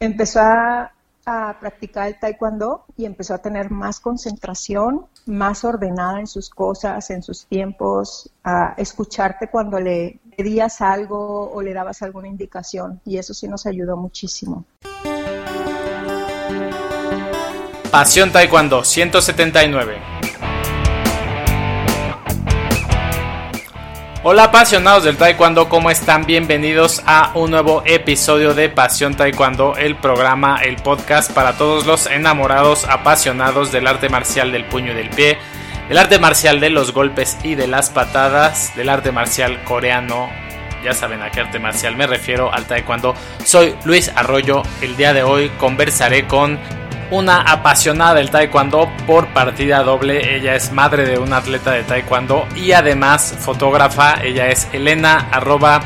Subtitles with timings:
[0.00, 0.92] empezó a,
[1.60, 7.22] practicar el taekwondo y empezó a tener más concentración, más ordenada en sus cosas, en
[7.22, 13.34] sus tiempos, a escucharte cuando le pedías algo o le dabas alguna indicación y eso
[13.34, 14.64] sí nos ayudó muchísimo.
[17.90, 20.17] Pasión Taekwondo 179
[24.24, 26.26] Hola apasionados del Taekwondo, ¿cómo están?
[26.26, 32.06] Bienvenidos a un nuevo episodio de Pasión Taekwondo, el programa, el podcast para todos los
[32.06, 35.38] enamorados, apasionados del arte marcial del puño y del pie,
[35.88, 40.28] del arte marcial de los golpes y de las patadas, del arte marcial coreano.
[40.82, 43.14] Ya saben a qué arte marcial me refiero, al Taekwondo.
[43.44, 44.62] Soy Luis Arroyo.
[44.80, 46.58] El día de hoy conversaré con
[47.10, 50.36] una apasionada del taekwondo por partida doble.
[50.36, 54.22] Ella es madre de un atleta de taekwondo y además fotógrafa.
[54.22, 55.80] Ella es Elena arroba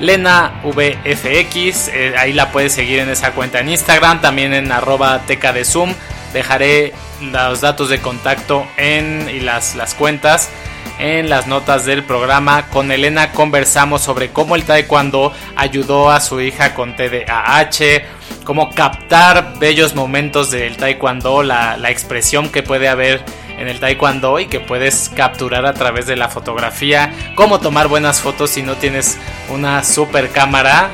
[0.00, 0.52] Lena.
[0.64, 5.64] Eh, ahí la puedes seguir en esa cuenta en Instagram, también en arroba teca de
[5.64, 5.94] Zoom.
[6.32, 10.50] Dejaré los datos de contacto en, y las, las cuentas
[10.98, 12.66] en las notas del programa.
[12.68, 18.04] Con Elena conversamos sobre cómo el taekwondo ayudó a su hija con TDAH,
[18.44, 23.22] cómo captar bellos momentos del taekwondo, la, la expresión que puede haber
[23.58, 28.20] en el taekwondo y que puedes capturar a través de la fotografía, cómo tomar buenas
[28.20, 30.90] fotos si no tienes una super cámara,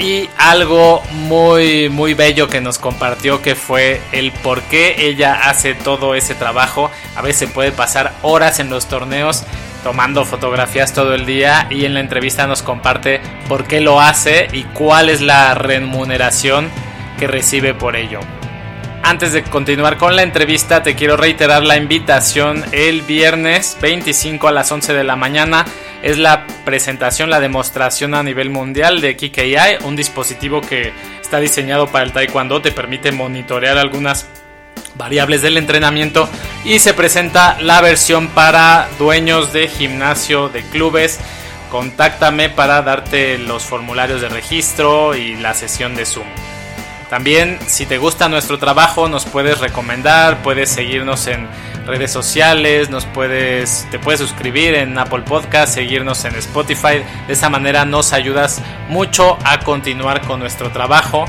[0.00, 5.74] y algo muy muy bello que nos compartió que fue el por qué ella hace
[5.74, 6.90] todo ese trabajo.
[7.16, 9.44] A veces puede pasar horas en los torneos
[9.82, 14.48] tomando fotografías todo el día y en la entrevista nos comparte por qué lo hace
[14.52, 16.68] y cuál es la remuneración
[17.18, 18.20] que recibe por ello.
[19.02, 24.52] Antes de continuar con la entrevista, te quiero reiterar la invitación el viernes 25 a
[24.52, 25.64] las 11 de la mañana.
[26.02, 31.86] Es la presentación, la demostración a nivel mundial de KKI, un dispositivo que está diseñado
[31.86, 34.26] para el Taekwondo, te permite monitorear algunas
[34.96, 36.28] variables del entrenamiento
[36.64, 41.18] y se presenta la versión para dueños de gimnasio, de clubes.
[41.70, 46.26] Contáctame para darte los formularios de registro y la sesión de Zoom.
[47.10, 51.48] También, si te gusta nuestro trabajo, nos puedes recomendar, puedes seguirnos en
[51.84, 57.02] redes sociales, nos puedes, te puedes suscribir en Apple Podcast, seguirnos en Spotify.
[57.26, 61.24] De esa manera nos ayudas mucho a continuar con nuestro trabajo.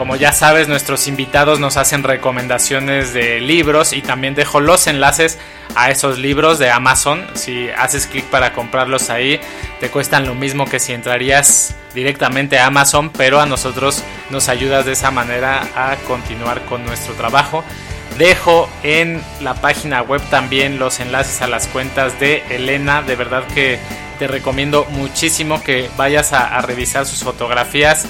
[0.00, 5.38] Como ya sabes, nuestros invitados nos hacen recomendaciones de libros y también dejo los enlaces
[5.74, 7.26] a esos libros de Amazon.
[7.34, 9.38] Si haces clic para comprarlos ahí,
[9.78, 14.86] te cuestan lo mismo que si entrarías directamente a Amazon, pero a nosotros nos ayudas
[14.86, 17.62] de esa manera a continuar con nuestro trabajo.
[18.16, 23.02] Dejo en la página web también los enlaces a las cuentas de Elena.
[23.02, 23.78] De verdad que
[24.18, 28.06] te recomiendo muchísimo que vayas a, a revisar sus fotografías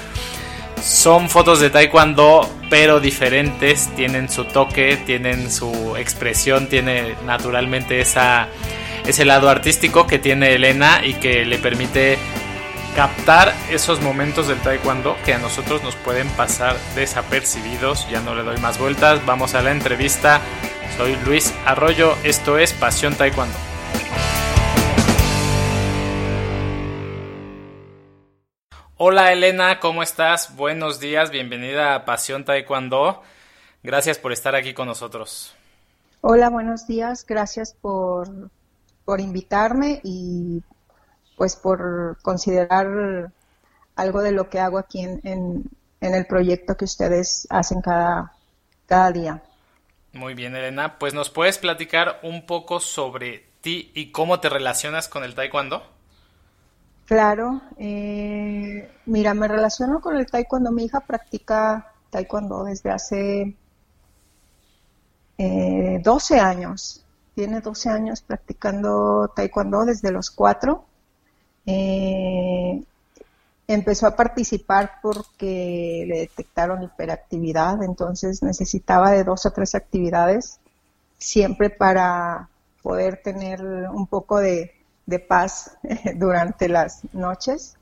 [0.83, 8.49] son fotos de taekwondo, pero diferentes, tienen su toque, tienen su expresión, tiene naturalmente esa,
[9.07, 12.19] ese lado artístico que tiene Elena y que le permite
[12.95, 18.09] captar esos momentos del taekwondo que a nosotros nos pueden pasar desapercibidos.
[18.11, 20.41] Ya no le doy más vueltas, vamos a la entrevista.
[20.97, 23.57] Soy Luis Arroyo, esto es Pasión Taekwondo.
[29.03, 30.55] Hola Elena, ¿cómo estás?
[30.57, 33.23] Buenos días, bienvenida a Pasión Taekwondo.
[33.83, 35.55] Gracias por estar aquí con nosotros.
[36.21, 38.29] Hola, buenos días, gracias por,
[39.17, 40.63] invitarme y
[41.39, 43.33] pues por considerar
[43.97, 48.35] algo de lo que hago aquí en, en, el proyecto que ustedes hacen cada,
[48.85, 49.43] cada día.
[50.13, 55.09] Muy bien, Elena, pues nos puedes platicar un poco sobre ti y cómo te relacionas
[55.09, 56.00] con el taekwondo.
[57.11, 60.71] Claro, eh, mira, me relaciono con el taekwondo.
[60.71, 63.57] Mi hija practica taekwondo desde hace
[65.37, 67.05] 12 eh, años.
[67.35, 70.85] Tiene 12 años practicando taekwondo desde los 4.
[71.67, 72.81] Eh,
[73.67, 80.61] empezó a participar porque le detectaron hiperactividad, entonces necesitaba de dos o tres actividades
[81.19, 82.49] siempre para
[82.85, 84.80] poder tener un poco de
[85.11, 85.77] de paz
[86.17, 87.77] durante las noches.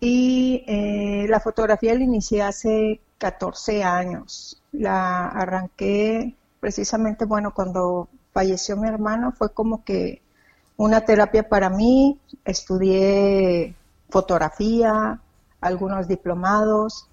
[0.00, 4.62] Y eh, la fotografía la inicié hace 14 años.
[4.72, 10.20] La arranqué precisamente, bueno, cuando falleció mi hermano, fue como que
[10.76, 12.18] una terapia para mí.
[12.44, 13.74] Estudié
[14.10, 15.20] fotografía,
[15.60, 17.08] algunos diplomados,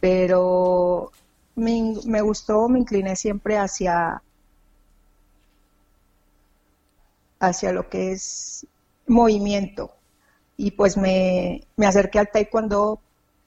[0.00, 1.10] pero
[1.54, 4.22] me, me gustó, me incliné siempre hacia
[7.40, 8.66] hacia lo que es
[9.06, 9.92] movimiento.
[10.56, 13.00] Y pues me, me acerqué al taekwondo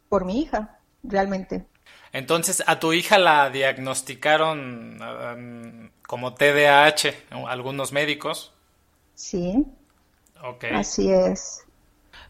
[0.09, 1.65] por mi hija, realmente.
[2.11, 7.13] Entonces, ¿a tu hija la diagnosticaron um, como TDAH
[7.47, 8.51] algunos médicos?
[9.15, 9.65] Sí.
[10.73, 11.65] Así es.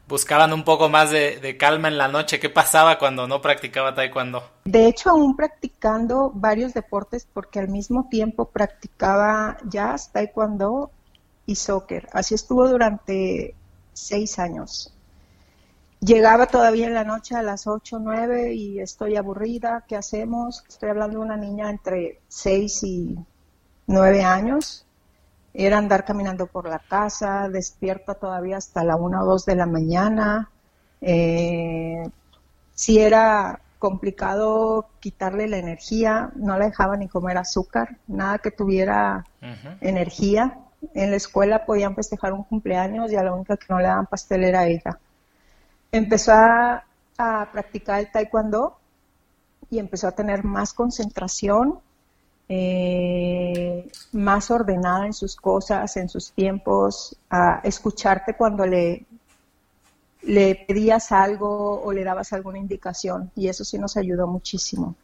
[0.08, 2.40] Buscaban un poco más de, calma en la noche.
[2.40, 4.44] ¿Qué pasaba cuando no practicaba taekwondo?
[4.66, 10.92] De hecho, aún practicando varios deportes, porque al mismo tiempo practicaba jazz, taekwondo
[11.50, 12.08] y soccer.
[12.14, 13.56] Así estuvo durante
[13.92, 14.94] seis años.
[16.00, 20.64] Llegaba todavía en la noche a las 8 o 9 y estoy aburrida, ¿qué hacemos?
[20.70, 23.20] Estoy hablando de una niña entre 6 y
[23.88, 24.86] 9 años.
[25.54, 29.66] Era andar caminando por la casa, despierta todavía hasta la 1 o 2 de la
[29.66, 30.50] mañana.
[31.02, 32.08] Eh,
[32.76, 39.26] si era complicado quitarle la energía, no la dejaba ni comer azúcar, nada que tuviera
[39.82, 40.60] energía.
[40.94, 44.06] En la escuela podían festejar un cumpleaños y a la única que no le daban
[44.06, 44.98] pastel era ella
[45.92, 46.86] empezó a,
[47.52, 48.78] practicar el taekwondo
[49.70, 51.80] y empezó a tener más concentración,
[52.48, 59.04] eh, más ordenada en sus cosas, en sus tiempos, a escucharte cuando le,
[60.22, 64.96] le pedías algo o le dabas alguna indicación y eso sí nos ayudó muchísimo.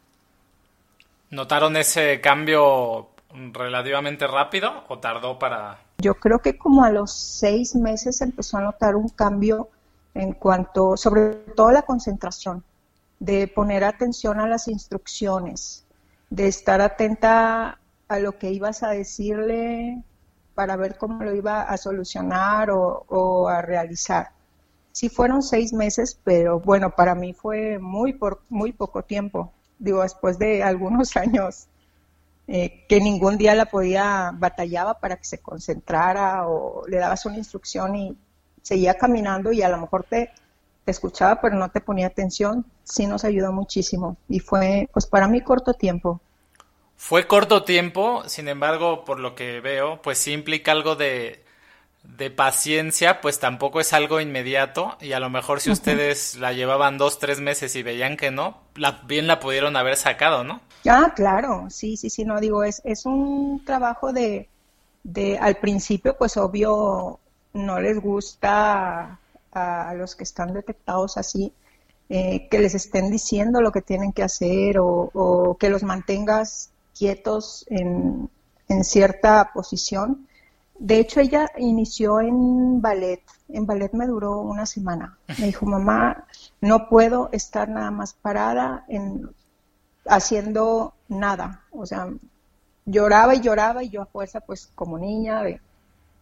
[1.28, 3.08] ¿Notaron ese cambio
[3.52, 5.78] relativamente rápido o tardó para...?
[5.98, 9.70] Yo creo que como a los seis meses empezó a notar un cambio
[10.14, 12.64] en cuanto, sobre todo la concentración,
[13.18, 15.84] de poner atención a las instrucciones,
[16.30, 17.78] de estar atenta
[18.08, 20.02] a lo que ibas a decirle
[20.54, 24.30] para ver cómo lo iba a solucionar o, a realizar.
[24.92, 29.52] Sí fueron seis meses, pero bueno, para mí fue muy, por, muy poco tiempo.
[29.78, 31.68] Digo, después de algunos años
[32.48, 37.38] eh, que ningún día la podía, batallaba para que se concentrara o le dabas una
[37.38, 38.16] instrucción y
[38.62, 40.30] seguía caminando y a lo mejor te,
[40.86, 44.16] escuchaba, pero no te ponía atención, sí nos ayudó muchísimo.
[44.28, 46.20] Y fue, pues para mí, corto tiempo.
[46.96, 51.44] Fue corto tiempo, sin embargo, por lo que veo, pues sí implica algo de,
[52.16, 54.96] de paciencia, pues tampoco es algo inmediato.
[55.00, 58.58] Y a lo mejor si ustedes la llevaban dos, tres meses y veían que no,
[58.74, 60.60] la, bien la pudieron haber sacado, ¿no?
[60.88, 64.48] Ah, claro, sí, sí, sí, no digo, es, es un trabajo de,
[65.02, 67.18] de, al principio, pues obvio,
[67.52, 69.18] no les gusta
[69.52, 71.52] a, los que están detectados así
[72.08, 77.64] eh, que les estén diciendo lo que tienen que hacer o, que los mantengas quietos
[77.68, 78.30] en,
[78.82, 80.25] cierta posición.
[80.78, 83.22] De hecho, ella inició en ballet.
[83.48, 85.18] En ballet me duró una semana.
[85.38, 86.26] Me dijo, mamá,
[86.60, 89.30] no puedo estar nada más parada en,
[90.06, 91.64] haciendo nada.
[91.70, 92.08] O sea,
[92.84, 95.60] lloraba y lloraba y yo a fuerza, pues como niña, de,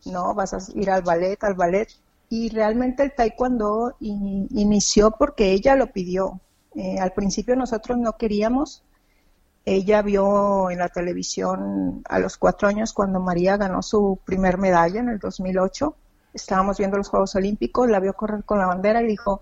[0.06, 1.88] no, vas a ir al ballet, al ballet.
[2.28, 6.40] Y realmente el taekwondo inició porque ella lo pidió.
[6.74, 8.82] Eh, al principio nosotros no queríamos.
[9.66, 15.00] Ella vio en la televisión a los cuatro años cuando María ganó su primer medalla
[15.00, 15.94] en el 2008.
[16.34, 19.40] Estábamos viendo los Juegos Olímpicos, la vio correr con la bandera y dijo,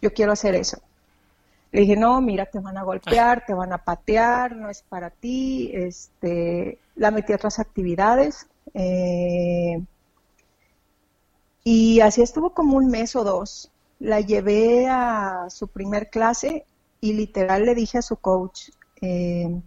[0.00, 0.78] yo quiero hacer eso.
[1.72, 5.10] Le dije, no, mira, te van a golpear, te van a patear, no es para
[5.10, 5.72] ti.
[5.74, 8.46] Este, la metí a otras actividades.
[8.74, 9.82] Eh,
[11.64, 13.72] y así estuvo como un mes o dos.
[13.98, 16.64] La llevé a su primer clase
[17.00, 18.70] y literal le dije a su coach,
[19.00, 19.60] eh,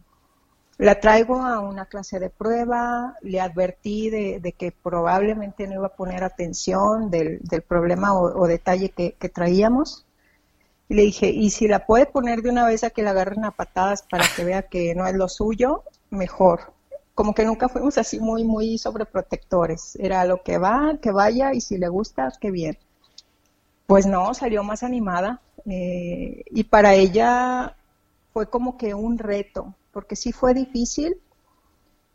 [0.78, 5.96] la traigo a una clase de prueba, le advertí de, que probablemente no iba a
[5.96, 10.06] poner atención del, problema o, detalle que, que, traíamos.
[10.90, 13.44] Y le dije, y si la puede poner de una vez a que la agarren
[13.46, 16.78] a patadas para que vea que no es lo suyo, mejor
[17.18, 19.96] como que nunca fuimos así muy, muy sobreprotectores.
[19.96, 22.78] Era lo que va, que vaya y si le gusta, qué bien.
[23.88, 27.76] Pues no, salió más animada eh, y para ella
[28.34, 31.20] fue como que un reto, porque sí fue difícil,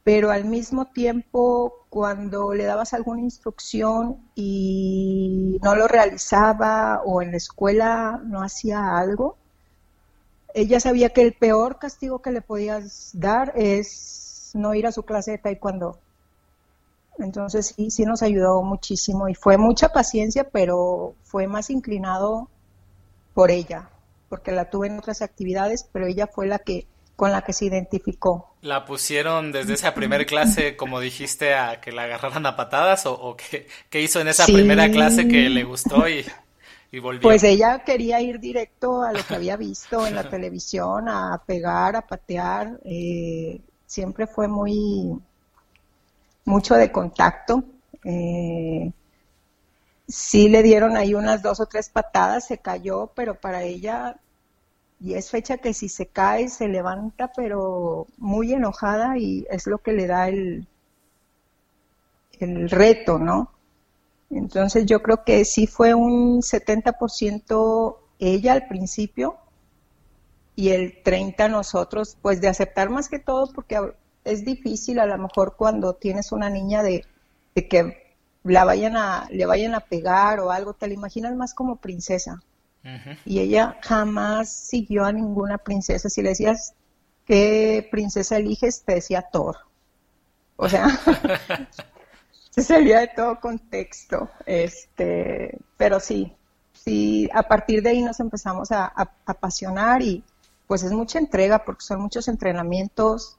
[0.05, 7.33] pero al mismo tiempo cuando le dabas alguna instrucción y no lo realizaba o en
[7.33, 9.37] la escuela no hacía algo,
[10.55, 15.03] ella sabía que el peor castigo que le podías dar es no ir a su
[15.03, 15.99] clase de taekwondo.
[17.19, 22.49] Entonces sí, sí nos ayudó muchísimo y fue mucha paciencia, pero fue más inclinado
[23.35, 23.91] por ella,
[24.29, 26.87] porque la tuve en otras actividades, pero ella fue la que
[27.23, 28.57] con la que se identificó.
[28.63, 33.37] ¿La pusieron desde esa primera clase, como dijiste, a que la agarraran a patadas o,
[33.37, 36.25] qué, hizo en esa primera clase que le gustó y,
[36.99, 37.23] volvió?
[37.23, 41.95] Pues ella quería ir directo a lo que había visto en la televisión, a pegar,
[41.95, 42.81] a patear.
[42.85, 45.17] Eh, siempre fue muy,
[46.45, 47.63] mucho de contacto.
[48.03, 48.91] Eh,
[50.09, 54.17] sí le dieron ahí unas dos o tres patadas, se cayó, pero para ella
[55.03, 59.79] y es fecha que si se cae se levanta pero muy enojada y es lo
[59.79, 60.67] que le da el,
[62.39, 63.51] el reto, ¿no?
[64.31, 69.37] Entonces yo creo que sí fue un 70% ella al principio
[70.55, 73.79] y el 30% nosotros, pues de aceptar más que todo porque
[74.25, 77.05] es difícil a lo mejor cuando tienes una niña de,
[77.55, 81.55] de que la vayan a, le vayan a pegar o algo, te la imaginas más
[81.55, 82.43] como princesa.
[83.25, 86.09] Y ella jamás siguió a ninguna princesa.
[86.09, 86.75] Si le decías
[87.27, 89.57] qué princesa eliges, te decía Thor.
[90.57, 90.87] O sea,
[92.51, 94.31] se salía de todo contexto.
[94.47, 96.33] Este, pero sí,
[96.73, 98.93] sí, a partir de ahí nos empezamos a,
[99.27, 100.25] apasionar y
[100.67, 103.39] pues es mucha entrega porque son muchos entrenamientos,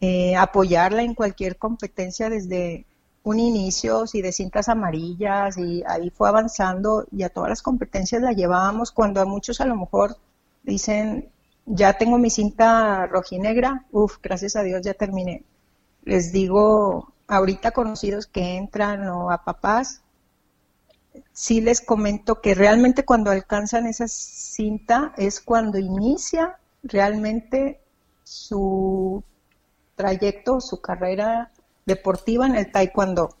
[0.00, 2.84] eh, apoyarla en cualquier competencia desde
[3.24, 8.22] un inicio, y de cintas amarillas, y ahí fue avanzando y a todas las competencias
[8.22, 10.18] la llevábamos cuando a muchos a lo mejor
[10.62, 11.30] dicen,
[11.66, 15.42] ya tengo mi cinta rojinegra, uff, gracias a Dios ya terminé.
[16.04, 20.02] Les digo, ahorita conocidos que entran o a papás,
[21.32, 27.80] sí les comento que realmente cuando alcanzan esa cinta es cuando inicia realmente
[28.22, 29.22] su
[29.94, 31.50] trayecto, su carrera
[31.86, 33.36] deportiva en el taekwondo,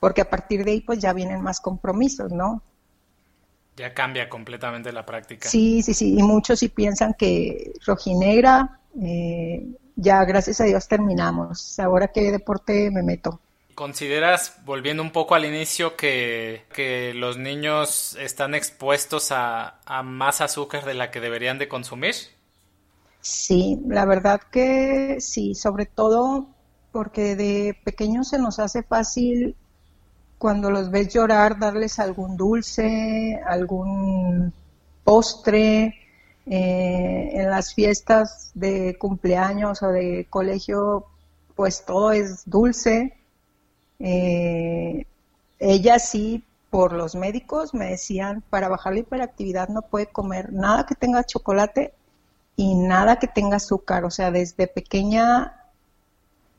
[0.00, 2.62] porque a partir de ahí pues ya vienen más compromisos, ¿no?
[3.76, 5.48] Ya cambia completamente la práctica.
[5.48, 11.78] Sí, sí, sí, y muchos sí piensan que rojinegra, eh, ya gracias a Dios terminamos.
[11.78, 13.40] Ahora qué deporte me meto.
[13.74, 20.40] ¿Consideras, volviendo un poco al inicio, que, que los niños están expuestos a, a, más
[20.40, 22.14] azúcar de la que deberían de consumir?
[23.20, 26.55] Sí, la verdad que sí, sobre todo
[26.96, 29.54] porque de pequeños se nos hace fácil
[30.38, 34.54] cuando los ves llorar darles algún dulce, algún
[35.04, 35.94] postre.
[36.46, 41.04] Eh, en las fiestas de cumpleaños o de colegio,
[41.54, 43.18] pues todo es dulce.
[43.98, 45.04] Eh,
[45.58, 50.86] ella sí, por los médicos, me decían, para bajar la hiperactividad no puede comer nada
[50.86, 51.92] que tenga chocolate
[52.56, 54.06] y nada que tenga azúcar.
[54.06, 55.65] O sea, desde pequeña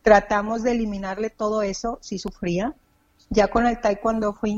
[0.07, 2.73] tratamos de eliminarle todo eso, si sufría.
[3.29, 4.51] Ya con el taekwondo fue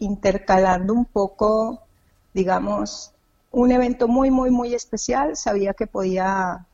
[0.00, 1.84] intercalando un poco,
[2.34, 3.12] digamos,
[3.52, 5.36] un evento muy, muy, muy especial.
[5.36, 6.66] Sabía que podía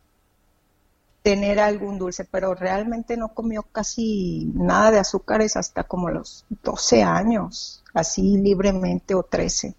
[1.21, 7.03] tener algún dulce, pero realmente no comió casi nada de azúcares hasta como los 12
[7.03, 9.75] años, así libremente o 13.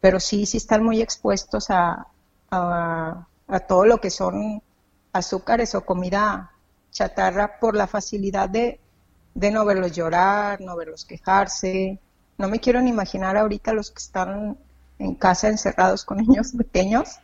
[0.00, 2.06] Pero sí, sí están muy expuestos a,
[2.52, 4.62] a todo lo que son
[5.12, 6.52] azúcares o comida
[6.90, 8.80] chatarra por la facilidad de,
[9.34, 11.98] no verlos llorar, no verlos quejarse.
[12.38, 14.58] No me quiero ni imaginar ahorita los que están
[14.98, 17.18] en casa encerrados con niños pequeños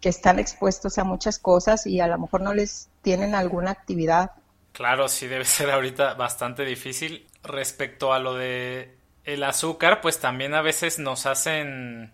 [0.00, 4.32] que están expuestos a muchas cosas y a lo mejor no les tienen alguna actividad.
[4.72, 7.28] Claro, sí debe ser ahorita bastante difícil.
[7.44, 12.10] Respecto a lo de el azúcar, pues también a veces nos hacen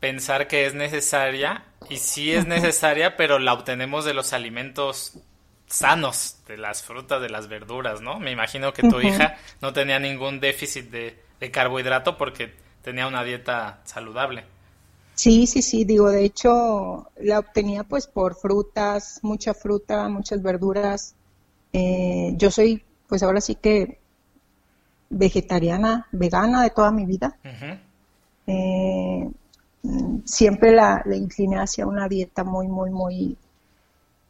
[0.00, 5.18] pensar que es necesaria y sí es necesaria, pero la obtenemos de los alimentos
[5.74, 8.20] sanos de las frutas, de las verduras, ¿no?
[8.20, 13.80] Me imagino que tu hija no tenía ningún déficit de, carbohidrato porque tenía una dieta
[13.84, 14.44] saludable.
[15.14, 21.14] Sí, sí, sí, digo, de hecho la obtenía pues por frutas, mucha fruta, muchas verduras.
[21.72, 23.98] Eh, yo soy pues ahora sí que
[25.10, 27.36] vegetariana, vegana de toda mi vida.
[28.46, 29.30] Eh,
[30.24, 33.36] siempre la, la incliné hacia una dieta muy, muy, muy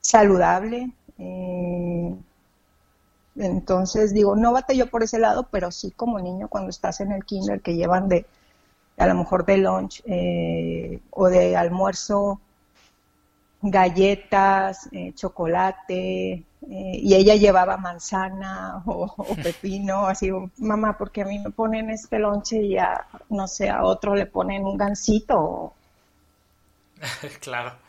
[0.01, 0.91] saludable.
[1.19, 2.15] Eh,
[3.37, 7.25] entonces digo, no yo por ese lado, pero sí como niño cuando estás en el
[7.25, 8.27] kinder que llevan de,
[8.97, 12.41] a lo mejor de lunch eh, o de almuerzo,
[13.61, 21.51] galletas, eh, chocolate, y ella llevaba manzana o, pepino, así, mamá, porque a mí me
[21.51, 25.75] ponen este lonche y a, no sé, a otro le ponen un gansito.
[27.41, 27.84] claro.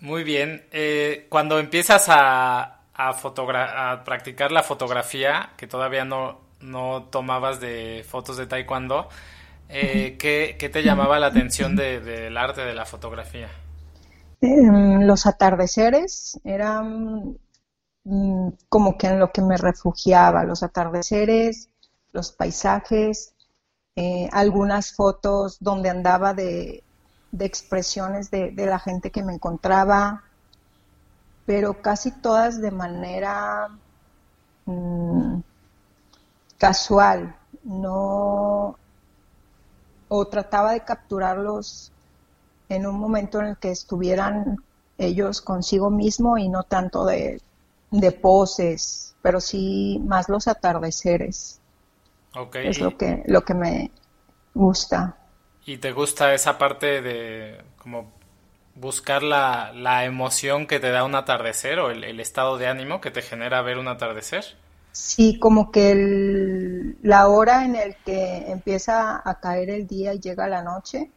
[0.00, 0.66] Muy bien.
[0.72, 8.36] Eh, cuando empiezas a, a, practicar la fotografía, que todavía no, no tomabas de fotos
[8.36, 9.08] de taekwondo,
[9.68, 13.48] eh, ¿qué, te llamaba la atención del arte de la fotografía?
[14.40, 17.38] Em, los atardeceres eran
[18.04, 21.70] mm, como que en lo que me refugiaba, los atardeceres,
[22.12, 23.34] los paisajes,
[23.96, 26.84] eh, algunas fotos donde andaba de,
[27.36, 30.24] de expresiones de, la gente que me encontraba,
[31.44, 33.68] pero casi todas de manera
[34.64, 35.40] mm,
[36.58, 38.76] casual, no
[40.08, 41.92] o trataba de capturarlos
[42.68, 44.56] en un momento en el que estuvieran
[44.98, 47.40] ellos consigo mismo y no tanto de,
[47.90, 51.60] de poses, pero sí más los atardeceres.
[52.34, 52.68] Okay.
[52.68, 53.90] Es lo que, lo que me
[54.54, 55.16] gusta.
[55.66, 58.12] ¿Y te gusta esa parte de como
[58.76, 63.10] buscar la, la emoción que te da un atardecer o el, estado de ánimo que
[63.10, 64.44] te genera ver un atardecer?
[64.92, 70.46] Sí, como que la hora en el que empieza a caer el día y llega
[70.46, 71.10] la noche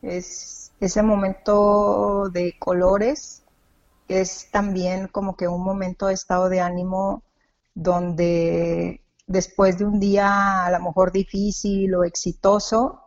[0.00, 3.42] es ese momento de colores,
[4.06, 7.24] es también como que un momento de estado de ánimo
[7.74, 13.01] donde después de un día a lo mejor difícil o exitoso,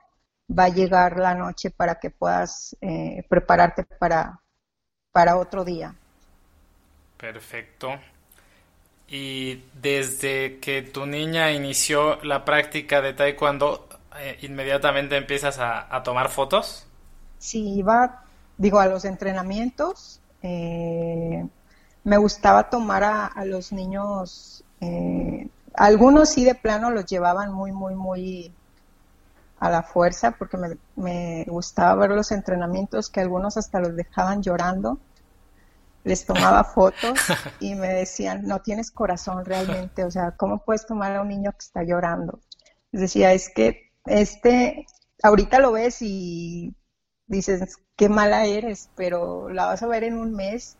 [0.47, 4.41] va a llegar la noche para que puedas eh, prepararte para,
[5.11, 5.95] para otro día.
[7.17, 7.95] Perfecto.
[9.07, 13.87] Y desde que tu niña inició la práctica de taekwondo,
[14.19, 16.85] eh, ¿inmediatamente empiezas a, tomar fotos?
[17.37, 18.23] Sí, iba,
[18.57, 20.19] digo, a los entrenamientos.
[20.41, 21.45] Eh,
[22.03, 24.63] me gustaba tomar a, a los niños,
[25.73, 28.53] algunos sí de plano los llevaban muy, muy, muy
[29.65, 30.57] a la fuerza porque
[30.95, 34.99] me, gustaba ver los entrenamientos que algunos hasta los dejaban llorando.
[36.03, 37.19] Les tomaba fotos
[37.59, 41.51] y me decían, no tienes corazón realmente, o sea, ¿cómo puedes tomar a un niño
[41.51, 42.39] que está llorando?
[42.91, 44.85] Les decía, es que este,
[45.23, 46.75] ahorita lo ves y
[47.25, 50.77] dices, qué mala eres, pero la vas a ver en un mes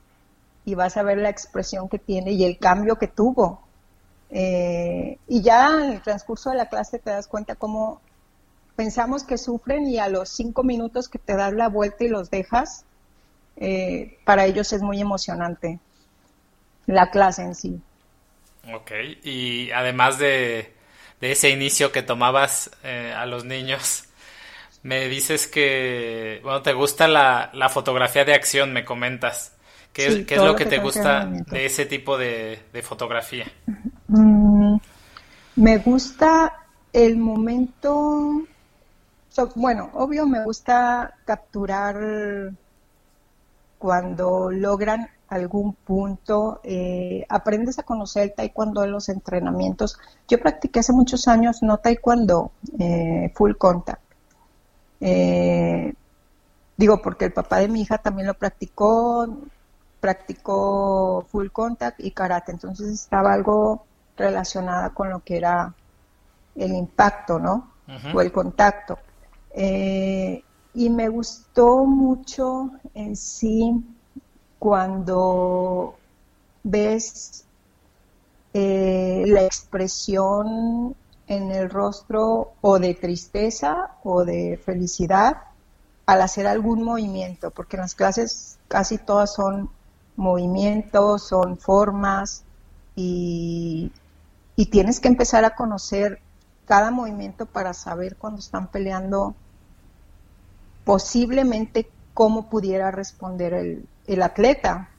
[0.63, 3.61] y vas a ver la expresión que tiene y el cambio que tuvo.
[4.29, 8.01] Eh, y ya en el transcurso de la clase te das cuenta cómo
[8.75, 12.29] pensamos que sufren y a los cinco minutos que te das la vuelta y los
[12.29, 12.85] dejas,
[13.57, 15.79] eh, para ellos es muy emocionante
[16.87, 17.81] la clase en sí.
[18.73, 18.91] Ok,
[19.23, 20.73] y además de,
[21.21, 24.05] ese inicio que tomabas eh, a los niños,
[24.83, 29.53] me dices que, bueno, te gusta la, fotografía de acción, me comentas.
[29.93, 33.45] ¿Qué, es, ¿qué es lo que, te gusta de ese tipo de, fotografía?
[34.09, 34.75] Mm,
[35.55, 38.45] me gusta el momento
[39.55, 42.53] bueno, obvio me gusta capturar
[43.77, 49.97] cuando logran algún punto, eh, aprendes a conocer el taekwondo en los entrenamientos.
[50.27, 54.01] Yo practiqué hace muchos años no taekwondo, eh, full contact.
[55.01, 55.93] Eh,
[56.77, 59.27] digo, porque el papá de mi hija también lo practicó,
[59.99, 65.73] practicó full contact y karate, entonces estaba algo relacionada con lo que era
[66.55, 67.71] el impacto, ¿no?
[68.13, 68.97] O el contacto.
[69.57, 73.73] Eh, y me gustó mucho en sí
[74.59, 75.95] cuando
[76.63, 77.45] ves
[78.53, 80.93] eh, la expresión
[81.27, 85.37] en el rostro o de tristeza o de felicidad
[86.05, 89.69] al hacer algún movimiento, porque en las clases casi todas son
[90.17, 92.43] movimientos, son formas
[92.95, 93.91] y,
[94.57, 96.19] y tienes que empezar a conocer
[96.65, 99.33] cada movimiento para saber cuando están peleando
[100.85, 104.89] posiblemente cómo pudiera responder el, el atleta.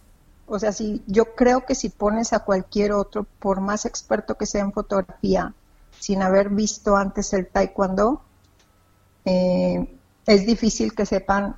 [0.46, 4.46] O sea, si yo creo que si pones a cualquier otro, por más experto que
[4.46, 5.54] sea en fotografía,
[5.98, 8.22] sin haber visto antes el taekwondo,
[9.24, 11.56] eh, es difícil que sepan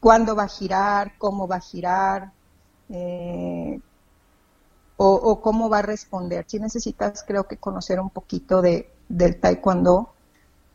[0.00, 2.32] cuándo va a girar, cómo va a girar,
[2.88, 3.80] eh,
[4.96, 6.44] o, o, cómo va a responder.
[6.48, 10.12] Si necesitas, creo que conocer un poquito de, del taekwondo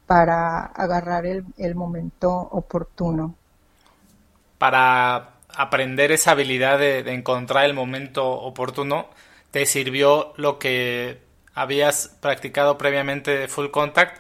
[0.08, 3.36] para agarrar el, momento oportuno.
[4.58, 9.08] Para aprender esa habilidad de, encontrar el momento oportuno,
[9.52, 11.20] ¿te sirvió lo que
[11.54, 14.20] habías practicado previamente de full contact?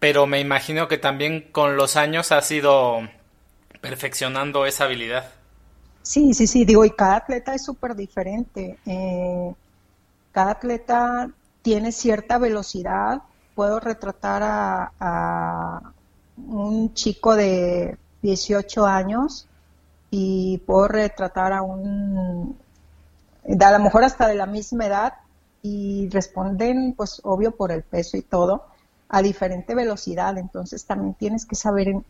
[0.00, 3.00] Pero me imagino que también con los años has ido
[3.80, 5.30] perfeccionando esa habilidad.
[6.02, 8.78] Sí, sí, sí, digo, y cada atleta es súper diferente.
[8.84, 9.54] Eh,
[10.32, 11.30] cada atleta
[11.62, 13.22] tiene cierta velocidad,
[13.60, 15.92] puedo retratar a,
[16.34, 19.48] un chico de 18 años
[20.10, 22.56] y puedo retratar a un,
[23.44, 25.12] a lo mejor hasta de la misma edad
[25.60, 28.64] y responden, pues obvio por el peso y todo,
[29.10, 30.38] a diferente velocidad.
[30.38, 32.04] Entonces también tienes que saber en,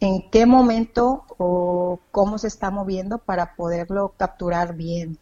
[0.00, 5.16] en qué momento o cómo se está moviendo para poderlo capturar bien.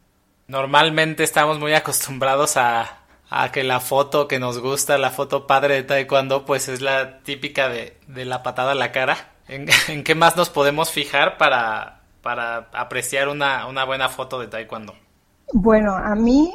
[0.48, 5.74] Normalmente estamos muy acostumbrados a, a que la foto que nos gusta, la foto padre
[5.74, 9.16] de taekwondo, pues es la típica de, la patada a la cara.
[9.48, 14.94] ¿En, qué más nos podemos fijar para, para apreciar una, una buena foto de taekwondo?
[15.52, 16.52] Bueno, a mí,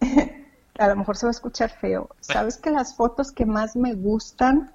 [0.78, 2.10] a lo mejor se va a escuchar feo.
[2.20, 4.72] Sabes que las fotos que más me gustan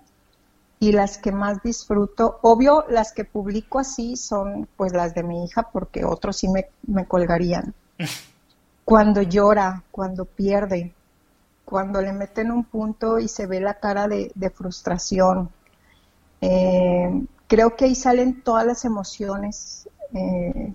[0.80, 5.44] y las que más disfruto, obvio, las que publico así son pues las de mi
[5.44, 7.74] hija porque otros sí me, me colgarían.
[8.86, 10.96] Cuando llora, cuando pierde,
[11.70, 15.52] cuando le meten un punto y se ve la cara de, frustración.
[16.42, 19.88] Eh, creo que ahí salen todas las emociones.
[20.16, 20.74] Eh,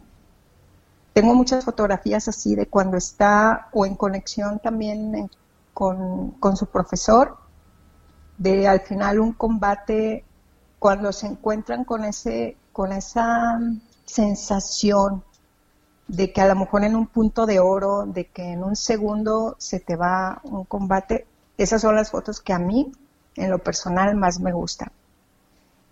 [1.13, 5.29] tengo muchas fotografías así de cuando está o en conexión también
[5.73, 7.39] con, con su profesor
[8.39, 10.25] de al final un combate
[10.79, 13.59] cuando se encuentran con ese con esa
[14.05, 15.25] sensación
[16.09, 19.57] de que a lo mejor en un punto de oro, de que en un segundo
[19.59, 22.93] se te va un combate, esas son las fotos que a mí
[23.37, 24.91] en lo personal más me gustan.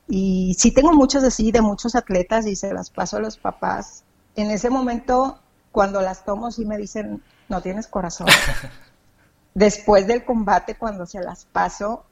[0.08, 4.04] Y sí tengo muchos así de muchos atletas y se las paso a los papás.
[4.36, 5.38] En ese momento,
[5.70, 8.26] cuando las tomo, sí me dicen, no tienes corazón.
[9.54, 12.04] Después del combate, cuando se las paso,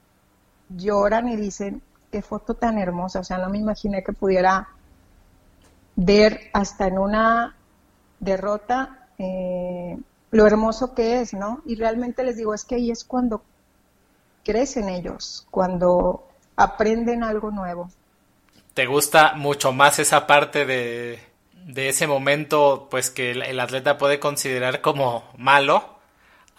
[0.68, 4.68] lloran y dicen, qué foto tan hermosa, o sea, no me imaginé que pudiera
[5.96, 7.54] ver hasta en una
[8.20, 9.98] derrota eh,
[10.30, 11.62] lo hermoso que es, ¿no?
[11.66, 13.42] Y realmente les digo, es que ahí es cuando
[14.44, 17.90] crecen ellos, cuando aprenden algo nuevo.
[18.74, 21.18] ¿Te gusta mucho más esa parte de,
[21.66, 26.00] de ese momento, pues que el atleta puede considerar como malo?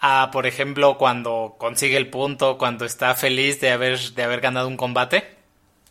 [0.04, 4.66] a, por ejemplo, cuando consigue el punto, cuando está feliz de haber, de haber ganado
[4.66, 5.41] un combate?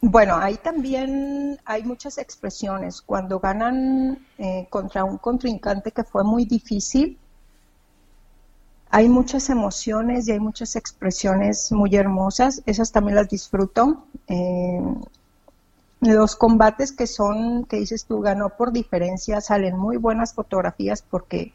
[0.01, 3.01] Bueno, ahí también hay muchas expresiones.
[3.01, 7.19] Cuando ganan eh, contra un contrincante que fue muy difícil,
[8.89, 12.63] hay muchas emociones y hay muchas expresiones muy hermosas.
[12.65, 14.05] Esas también las disfruto.
[14.27, 14.81] Eh,
[16.01, 21.53] los combates que son, que dices tú, ganó por diferencia, salen muy buenas fotografías porque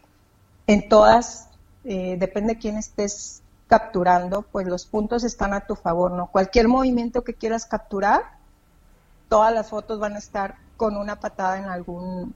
[0.68, 1.48] en todas
[1.84, 6.28] eh, depende de quién estés capturando, pues los puntos están a tu favor, ¿no?
[6.28, 8.35] Cualquier movimiento que quieras capturar,
[9.28, 12.34] todas las fotos van a estar con una patada en algún,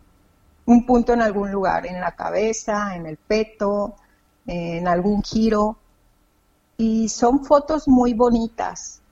[0.67, 3.95] un punto en algún lugar, en la cabeza, en el peto,
[4.47, 5.77] en algún giro.
[6.77, 9.03] Y son fotos muy bonitas,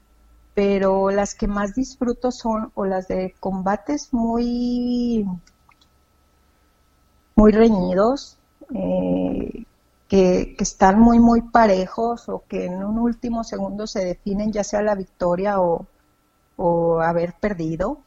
[0.54, 5.26] pero las que más disfruto son o las de combates muy,
[7.36, 8.38] muy reñidos,
[8.74, 9.64] eh,
[10.08, 14.82] que, están muy, muy parejos o que en un último segundo se definen ya sea
[14.82, 15.86] la victoria o,
[17.00, 17.98] haber perdido,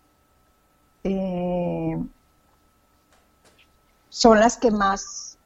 [1.04, 1.98] eh,
[4.10, 5.38] son las que más,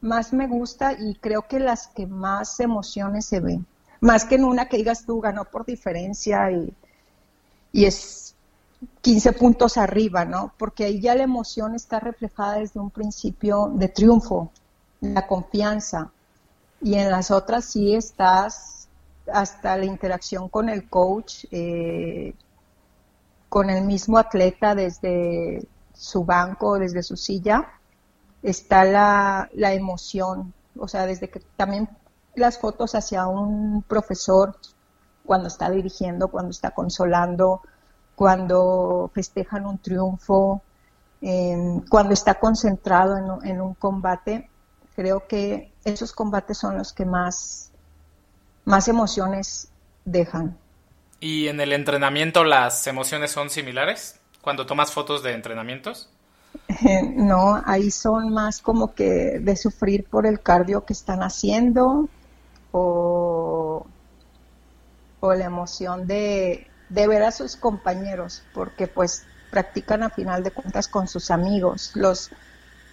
[0.00, 3.66] más me gusta y creo que las que más emociones se ven.
[4.00, 6.72] Más que en una que digas tú ganó por diferencia y,
[7.72, 8.34] y es
[9.02, 10.52] 15 puntos arriba, ¿no?
[10.56, 14.52] Porque ahí ya la emoción está reflejada desde un principio de triunfo
[15.00, 16.10] la confianza.
[16.80, 18.77] Y en las otras sí estás
[19.32, 22.34] hasta la interacción con el coach, eh,
[23.48, 27.68] con el mismo atleta desde su banco, desde su silla,
[28.42, 30.52] está la, la emoción.
[30.78, 31.88] O sea, desde que también
[32.34, 34.56] las fotos hacia un profesor
[35.24, 37.62] cuando está dirigiendo, cuando está consolando,
[38.14, 40.62] cuando festejan un triunfo,
[41.88, 44.48] cuando está concentrado en, en, un combate,
[44.94, 47.67] creo que esos combates son los que más,
[48.68, 49.68] más emociones
[50.04, 50.56] dejan.
[51.20, 54.20] ¿Y en el entrenamiento las emociones son similares?
[54.42, 56.10] Cuando tomas fotos de entrenamientos?
[57.14, 62.08] no, ahí son más como que de sufrir por el cardio que están haciendo
[62.70, 63.86] o,
[65.20, 70.50] o la emoción de, de ver a sus compañeros, porque pues practican a final de
[70.50, 71.92] cuentas con sus amigos.
[71.94, 72.30] Los,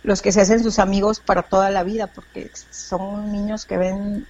[0.03, 4.25] los que se hacen sus amigos para toda la vida, porque son niños que ven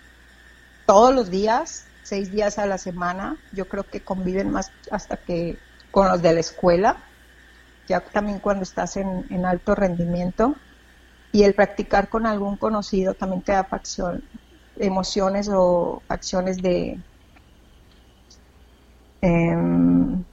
[0.85, 3.37] todos los días, seis días a la semana.
[3.51, 5.57] Yo creo que conviven más hasta que
[5.91, 6.97] con los de la escuela,
[7.87, 10.55] ya también cuando estás en, alto rendimiento.
[11.31, 14.23] Y el practicar con algún conocido también te da facción,
[14.77, 16.97] emociones o acciones de,
[19.21, 20.23] em,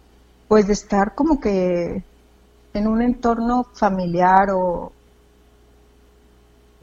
[0.47, 2.05] pues de estar como que
[2.75, 4.93] en un entorno familiar o,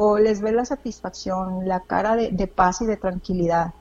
[0.02, 3.74] o les ve la satisfacción, la cara de, paz y de tranquilidad.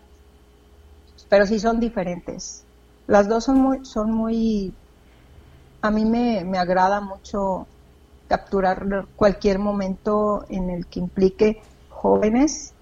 [1.28, 2.64] Pero sí son diferentes.
[3.06, 4.74] Las dos son muy, son muy,
[5.80, 7.68] a mí me, agrada mucho
[8.26, 12.72] capturar cualquier momento en el que implique jóvenes,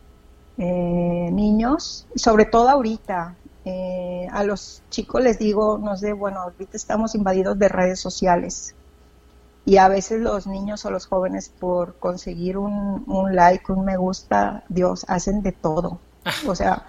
[0.56, 3.36] eh, niños, sobre todo ahorita.
[3.66, 8.75] Eh, a los chicos les digo, no sé, bueno, ahorita estamos invadidos de redes sociales
[9.66, 14.62] y a veces los niños o los jóvenes por conseguir un, like, un me gusta,
[14.68, 15.98] Dios, hacen de todo.
[16.46, 16.86] O sea,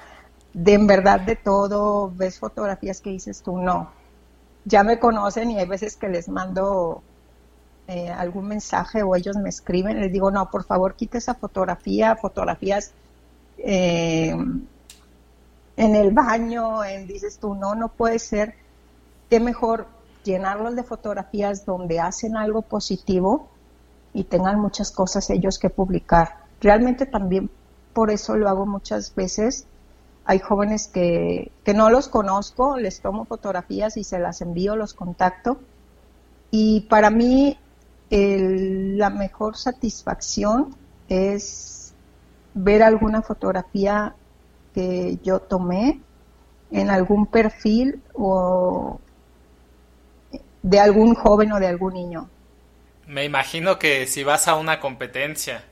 [0.53, 3.89] de en verdad de todo, ves fotografías que dices tú, no,
[4.63, 7.01] ya me conocen y hay veces que les mando
[7.87, 12.15] eh, algún mensaje o ellos me escriben, les digo, no, por favor, quite esa fotografía,
[12.15, 12.91] fotografías
[13.57, 14.35] eh,
[15.77, 18.53] en el baño, en, dices tú, no, no puede ser,
[19.31, 19.87] qué mejor
[20.27, 23.47] llenarlos de fotografías donde hacen algo positivo
[24.13, 26.45] y tengan muchas cosas ellos que publicar.
[26.61, 27.49] Realmente también
[27.93, 29.65] por eso lo hago muchas veces.
[30.25, 34.93] Hay jóvenes que, que no los conozco, les tomo fotografías y se las envío, los
[34.93, 35.57] contacto.
[36.51, 37.57] Y para mí
[38.09, 40.75] la mejor satisfacción
[41.09, 41.93] es
[42.53, 44.15] ver alguna fotografía
[44.73, 46.01] que yo tomé
[46.71, 48.99] en algún perfil o
[50.67, 52.29] de algún joven o de algún niño.
[53.07, 55.63] Me imagino que si vas a una competencia,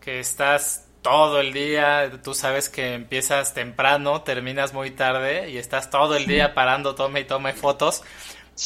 [0.00, 5.88] que estás todo el día, tú sabes que empiezas temprano, terminas muy tarde y estás
[5.88, 8.02] todo el día parando, tome y tome fotos,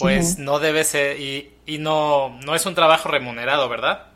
[0.01, 4.07] pues no debe ser, y, y no, no es un trabajo remunerado, ¿verdad?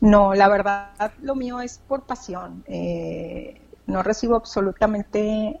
[0.00, 2.64] No, la verdad, lo mío es por pasión.
[2.66, 5.60] Eh, no recibo absolutamente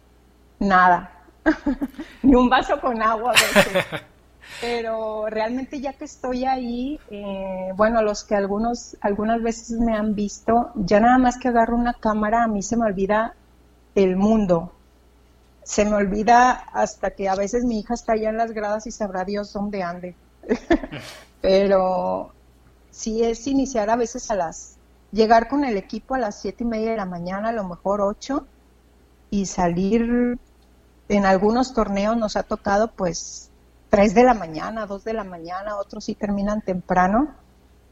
[0.58, 1.12] nada,
[2.22, 3.34] ni un vaso con agua.
[4.60, 10.14] Pero realmente ya que estoy ahí, eh, bueno, los que algunos, algunas veces me han
[10.14, 13.34] visto, ya nada más que agarro una cámara, a mí se me olvida
[13.94, 14.72] el mundo.
[15.62, 18.90] Se me olvida hasta que a veces mi hija está allá en las gradas y
[18.90, 20.14] sabrá Dios dónde ande.
[21.40, 22.32] Pero
[22.90, 24.76] sí es iniciar a veces a las,
[25.12, 28.00] llegar con el equipo a las siete y media de la mañana, a lo mejor
[28.00, 28.46] ocho,
[29.30, 30.38] y salir
[31.08, 33.47] en algunos torneos nos ha tocado pues
[33.90, 37.34] 3 de la mañana, 2 de la mañana, otros sí terminan temprano,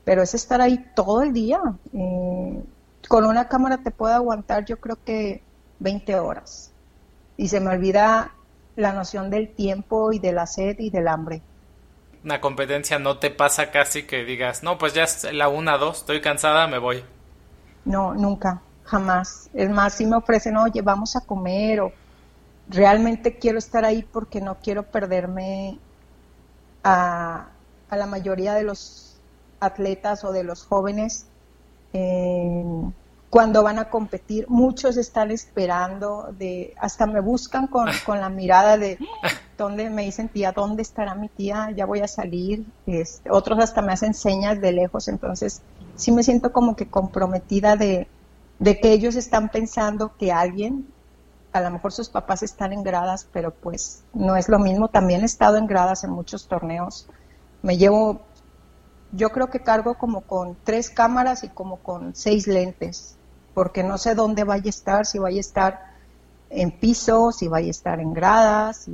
[0.05, 1.61] pero es estar ahí todo el día.
[1.93, 2.63] Eh,
[3.09, 5.43] con una cámara te puede aguantar yo creo que
[5.79, 6.73] 20 horas
[7.37, 8.33] y se me olvida
[8.77, 11.43] la noción del tiempo y de la sed y del hambre.
[12.25, 15.99] Una competencia no te pasa casi que digas, no, pues ya es la una, dos,
[15.99, 17.05] estoy cansada, me voy.
[17.85, 19.49] No, nunca, jamás.
[19.55, 21.93] Es más, si me ofrecen, oye, vamos a comer o
[22.69, 25.79] realmente quiero estar ahí porque no quiero perderme
[26.87, 27.49] a,
[27.91, 29.17] la mayoría de los
[29.61, 31.27] atletas o de los jóvenes
[31.93, 32.65] eh,
[33.31, 34.47] cuando van a competir.
[34.49, 37.89] Muchos están esperando, de, hasta me buscan con,
[38.21, 38.99] la mirada de
[39.59, 41.71] dónde me dicen tía, ¿dónde estará mi tía?
[41.75, 42.65] Ya voy a salir.
[42.87, 45.63] Este, otros hasta me hacen señas de lejos, entonces
[45.97, 48.07] sí me siento como que comprometida de,
[48.59, 50.87] de que ellos están pensando que alguien
[51.57, 54.89] a lo mejor sus papás están en gradas, pero pues no es lo mismo.
[54.89, 57.09] También he estado en gradas en muchos torneos.
[57.63, 58.21] Me llevo,
[59.13, 63.17] yo creo que cargo como con tres cámaras y como con seis lentes,
[63.55, 65.81] porque no sé dónde vaya a estar, si vaya a estar
[66.51, 68.87] en piso, si vaya a estar en gradas,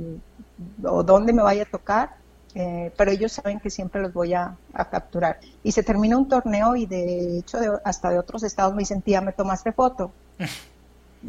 [0.83, 2.15] o dónde me vaya a tocar.
[2.55, 5.39] Eh, pero ellos saben que siempre los voy a, capturar.
[5.63, 9.21] Y se termina un torneo y de hecho hasta de otros estados me dicen, tía,
[9.21, 10.11] ¿me tomaste foto?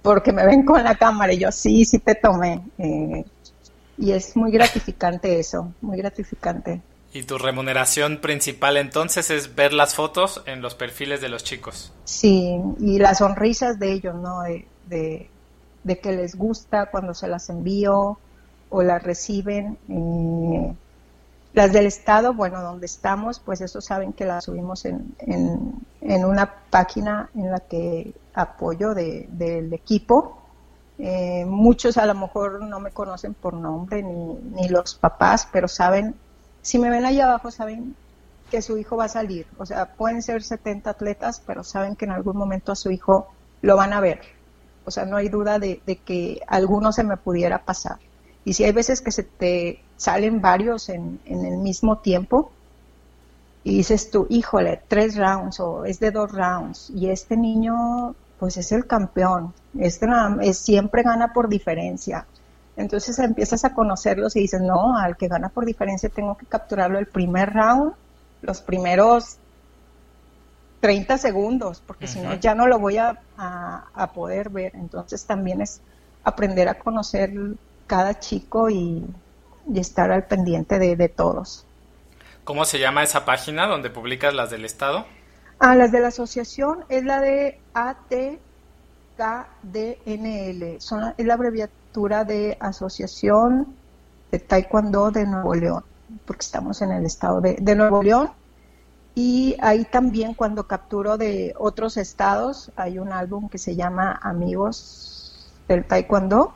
[0.02, 2.60] porque me ven con la cámara y yo sí, sí te tomé.
[2.78, 3.24] Eh,
[3.96, 6.80] y es muy gratificante eso, muy gratificante.
[7.12, 11.92] ¿Y tu remuneración principal entonces es ver las fotos en los perfiles de los chicos?
[12.04, 14.42] Sí, y las sonrisas de ellos, ¿no?
[14.42, 14.66] De,
[15.84, 18.18] de, que les gusta cuando se las envío
[18.68, 19.78] o las reciben.
[19.88, 20.74] Eh,
[21.54, 26.52] las del Estado, bueno, donde estamos, pues eso saben que las subimos en, en, una
[26.68, 30.42] página en la que apoyo de, del equipo.
[30.98, 35.68] Eh, muchos a lo mejor no me conocen por nombre ni, ni los papás, pero
[35.68, 36.16] saben,
[36.60, 37.94] si me ven ahí abajo, saben
[38.50, 39.46] que su hijo va a salir.
[39.56, 43.28] O sea, pueden ser 70 atletas, pero saben que en algún momento a su hijo
[43.62, 44.22] lo van a ver.
[44.84, 47.98] O sea, no hay duda de, de que alguno se me pudiera pasar.
[48.44, 52.50] Y si hay veces que se te salen varios en, en el mismo tiempo
[53.62, 58.56] y dices tú, híjole, tres rounds o es de dos rounds y este niño pues
[58.58, 60.06] es el campeón, este
[60.42, 62.26] es, siempre gana por diferencia.
[62.76, 66.98] Entonces empiezas a conocerlos y dices, no, al que gana por diferencia tengo que capturarlo
[66.98, 67.92] el primer round,
[68.42, 69.36] los primeros
[70.80, 74.72] 30 segundos, porque si no ya no lo voy a, a, poder ver.
[74.74, 75.80] Entonces también es
[76.24, 77.32] aprender a conocer
[77.86, 79.04] cada chico y,
[79.74, 81.64] estar al pendiente de, todos.
[82.44, 85.06] ¿Cómo se llama esa página donde publicas las del Estado?
[85.58, 88.40] Ah, las de la asociación es la de ATKDNL,
[90.80, 93.74] Son, es la abreviatura de Asociación
[94.30, 95.84] de Taekwondo de Nuevo León,
[96.26, 98.30] porque estamos en el estado de, de Nuevo León.
[99.14, 105.48] Y ahí también cuando capturo de otros estados, hay un álbum que se llama Amigos
[105.68, 106.52] del Taekwondo,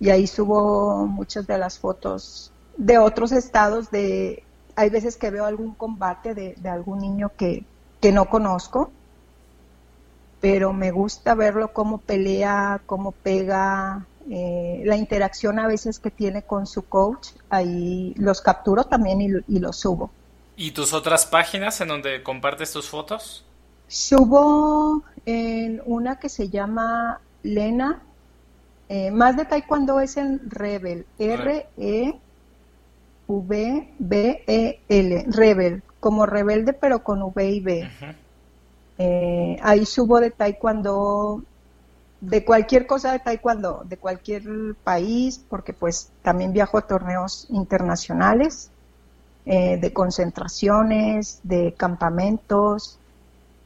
[0.00, 4.44] y ahí subo muchas de las fotos de otros estados, de
[4.76, 7.64] hay veces que veo algún combate de, de algún niño que,
[8.00, 8.92] que no conozco,
[10.40, 16.42] pero me gusta verlo cómo pelea, cómo pega, eh, la interacción a veces que tiene
[16.42, 20.10] con su coach, ahí los capturo también y, los subo.
[20.54, 23.44] ¿Y tus otras páginas en donde compartes tus fotos?
[23.86, 28.02] Subo en una que se llama Lena,
[28.88, 32.16] eh, más de taekwondo es en Rebel, R-E-V-B-E-L,
[35.28, 37.90] Rebel, como rebelde pero con V y B.
[38.98, 41.42] Eh, ahí subo de taekwondo,
[42.20, 44.42] de cualquier cosa de taekwondo, de cualquier
[44.82, 48.70] país, porque pues también viajo a torneos internacionales,
[49.44, 52.98] eh, de concentraciones, de campamentos,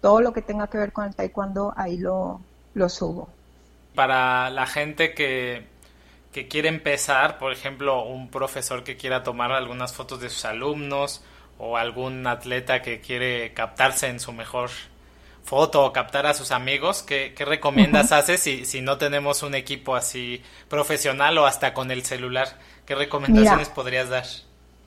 [0.01, 2.41] todo lo que tenga que ver con el taekwondo, ahí lo,
[2.75, 3.29] lo subo.
[3.95, 5.67] Para la gente que,
[6.33, 11.23] que quiere empezar, por ejemplo, un profesor que quiera tomar algunas fotos de sus alumnos
[11.59, 14.71] o algún atleta que quiere captarse en su mejor
[15.45, 19.95] foto o captar a sus amigos, ¿qué, recomiendas haces si, si no tenemos un equipo
[19.97, 22.49] así profesional o hasta con el celular?
[22.87, 24.25] ¿Qué recomendaciones podrías dar?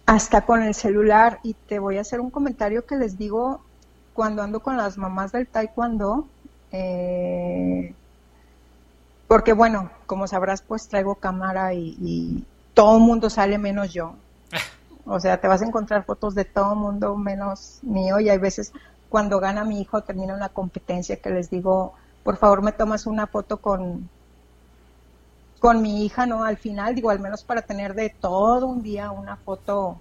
[0.06, 3.62] Hasta con el celular y te voy a hacer un comentario que les digo
[4.14, 6.28] cuando ando con las mamás del taekwondo.
[6.72, 7.94] Eh,
[9.28, 14.16] porque bueno, como sabrás, pues traigo cámara y, y todo el mundo sale menos yo.
[15.08, 18.40] O sea, te vas a encontrar fotos de todo el mundo menos mío y hay
[18.40, 18.74] veces
[19.08, 23.28] cuando gana mi hijo, termina una competencia, que les digo, por favor me tomas una
[23.28, 24.10] foto con,
[25.60, 26.44] con mi hija, ¿no?
[26.44, 30.00] Al final, digo, al menos para tener de todo un día una foto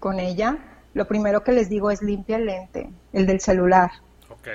[0.00, 0.58] con ella,
[0.92, 3.90] lo primero que les digo es limpia el lente, el del celular.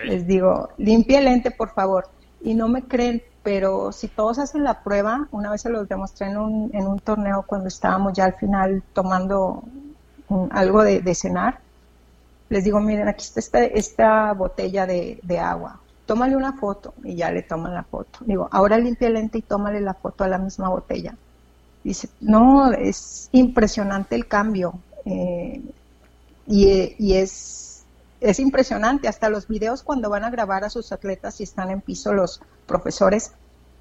[0.03, 2.07] Les digo, limpia el lente, por favor.
[2.41, 6.27] Y no me creen, pero si todos hacen la prueba, una vez se los demostré
[6.27, 9.63] en un, en un torneo cuando estábamos ya al final tomando
[10.51, 11.59] algo de, de cenar,
[12.49, 17.31] les digo, miren, aquí está esta, esta botella de, agua, tómale una foto y ya
[17.31, 18.19] le toman la foto.
[18.25, 21.15] Digo, ahora limpia el lente y tómale la foto a la misma botella.
[21.83, 24.73] Dice, no, es impresionante el cambio.
[25.05, 25.61] Eh,
[26.47, 27.68] y, es,
[28.21, 31.81] es impresionante, hasta los videos cuando van a grabar a sus atletas y están en
[31.81, 33.31] piso los profesores,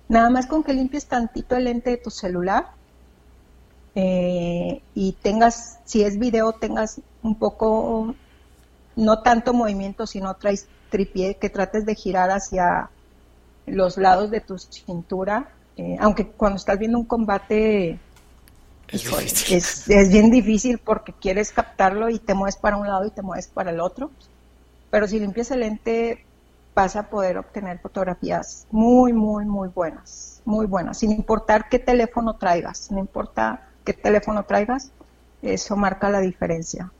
[0.09, 2.71] nada más con que limpies tantito el lente de tu celular
[3.95, 8.15] eh, y tengas, si es video, tengas un poco
[8.97, 12.91] no tanto movimiento, sino traes tripié, que trates de girar hacia
[13.67, 17.99] los lados de tu cintura, eh, aunque cuando estás viendo un combate
[18.91, 23.49] es, bien difícil porque quieres captarlo y te mueves para un lado y te mueves
[23.49, 24.11] para el otro,
[24.91, 26.25] pero si limpias el lente
[26.75, 32.37] vas a poder obtener fotografías muy, muy, muy buenas, muy buenas, sin importar qué teléfono
[32.37, 34.93] traigas, no importa qué teléfono traigas,
[35.43, 36.91] eso marca la diferencia.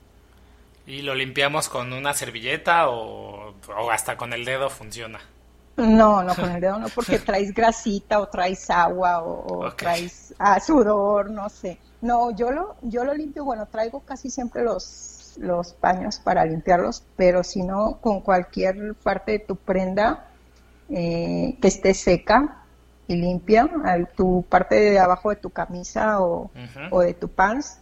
[0.85, 3.53] ¿Y lo limpiamos con una servilleta o,
[3.91, 5.19] hasta con el dedo funciona?
[5.77, 10.59] No, no con el dedo no, porque traes grasita o traes agua o, traes ah,
[10.59, 11.77] sudor, no sé.
[12.01, 17.03] No, yo lo, yo lo limpio, bueno, traigo casi siempre los, los paños para limpiarlos,
[17.15, 20.27] pero si no, con cualquier parte de tu prenda
[20.89, 22.63] eh, que esté seca
[23.07, 23.69] y limpia,
[24.15, 26.51] tu parte de abajo de tu camisa o,
[27.01, 27.79] de tu pants,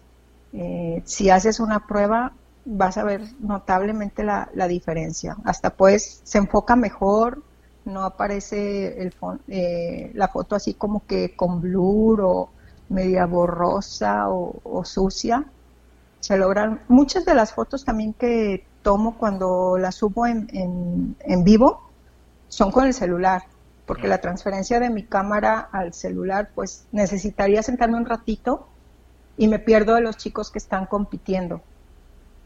[0.54, 2.32] eh, si haces una prueba,
[2.64, 5.36] vas a ver notablemente la, la diferencia.
[5.44, 7.44] Hasta pues se enfoca mejor,
[7.88, 9.14] no aparece el
[9.48, 12.50] eh, la foto así como que con blur o
[12.90, 15.46] media borrosa o, sucia.
[16.28, 21.44] Se logran muchas de las fotos también que tomo cuando las subo en, en, en
[21.46, 21.90] vivo
[22.50, 23.44] son con el celular,
[23.86, 28.68] porque la transferencia de mi cámara al celular, pues necesitaría sentarme un ratito
[29.38, 31.62] y me pierdo de los chicos que están compitiendo.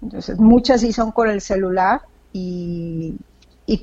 [0.03, 2.01] Entonces, muchas sí son con el celular
[2.33, 3.17] y,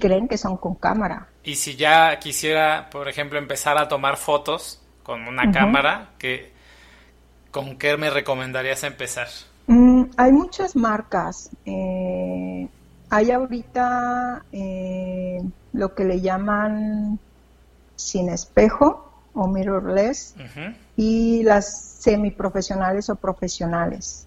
[0.01, 1.27] creen que son con cámara.
[1.43, 6.53] Y si ya quisiera, por ejemplo, empezar a tomar fotos con una cámara, ¿qué,
[7.51, 9.27] ¿con qué me recomendarías empezar?
[9.69, 11.51] Mm, hay muchas marcas.
[11.67, 12.67] Eh,
[13.11, 15.39] hay ahorita eh,
[15.73, 17.19] lo que le llaman
[17.95, 20.35] sin espejo o mirrorless
[20.97, 24.27] y las semiprofesionales o profesionales.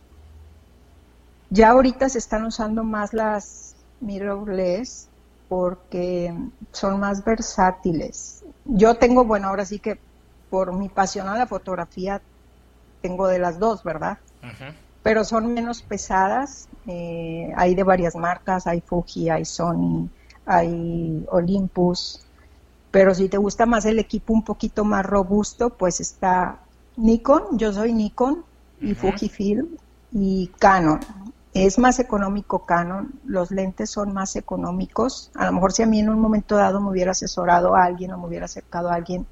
[1.50, 5.10] Ya ahorita se están usando más las mirrorless
[5.50, 6.34] porque
[6.72, 8.44] son más versátiles.
[8.66, 10.00] Yo tengo, bueno, ahora sí que
[10.50, 12.22] por mi pasión a la fotografía
[13.02, 14.20] tengo de las dos, ¿verdad?
[15.04, 16.68] Pero son menos pesadas.
[16.88, 20.10] Eh, hay de varias marcas, hay Fuji, hay Sony,
[20.46, 22.22] hay Olympus.
[22.92, 26.60] Pero si te gusta más el equipo un poquito más robusto, pues está
[26.98, 27.58] Nikon.
[27.58, 28.44] Yo soy Nikon
[28.82, 29.68] y Fujifilm
[30.12, 31.00] y Canon.
[31.54, 35.32] Es más económico Canon, los lentes son más económicos.
[35.36, 38.12] A lo mejor si a mí en un momento dado me hubiera asesorado a alguien
[38.12, 39.26] o me hubiera acercado a alguien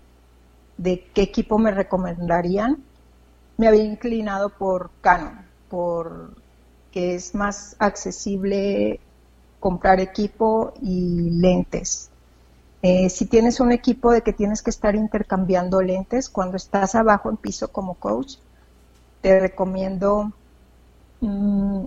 [0.78, 2.84] de qué equipo me recomendarían,
[3.58, 6.34] me había inclinado por Canon, por
[6.92, 9.00] que es más accesible
[9.60, 12.10] comprar equipo y lentes.
[12.82, 17.30] Eh, si tienes un equipo de que tienes que estar intercambiando lentes, cuando estás abajo
[17.30, 18.36] en piso como coach,
[19.22, 20.32] te recomiendo
[21.20, 21.84] mm,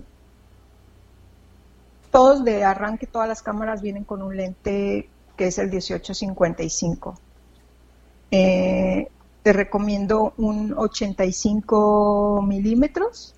[2.11, 7.19] todos de arranque, todas las cámaras vienen con un lente que es el 1855.
[8.29, 9.07] Eh,
[9.41, 13.33] te recomiendo un 85 milímetros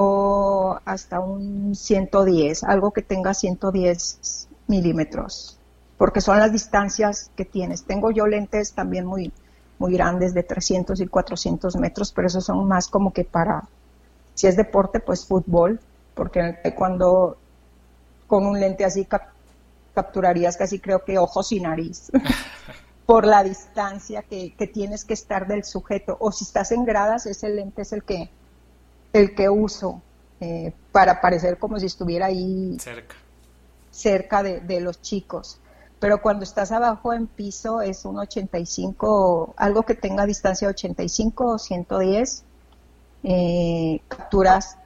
[0.00, 5.58] o hasta un 110, algo que tenga 110 milímetros,
[5.96, 7.82] porque son las distancias que tienes.
[7.82, 9.32] Tengo yo lentes también muy,
[9.80, 13.64] muy grandes de 300 y 400 metros, pero esos son más como que para,
[14.34, 15.80] si es deporte, pues fútbol,
[16.14, 17.36] porque cuando
[18.28, 19.04] con un lente así
[19.94, 22.12] capturarías casi creo que ojos y nariz.
[23.04, 26.18] por la distancia que, que, tienes que estar del sujeto.
[26.20, 28.30] O si estás en gradas, ese lente es el que,
[29.12, 30.02] el que uso
[30.40, 33.16] eh, para parecer como si estuviera ahí cerca,
[33.90, 35.60] cerca de, los chicos.
[35.98, 41.58] Pero cuando estás abajo en piso es un 85, algo que tenga distancia 85 o
[41.58, 42.44] 110,
[43.24, 44.78] eh, capturas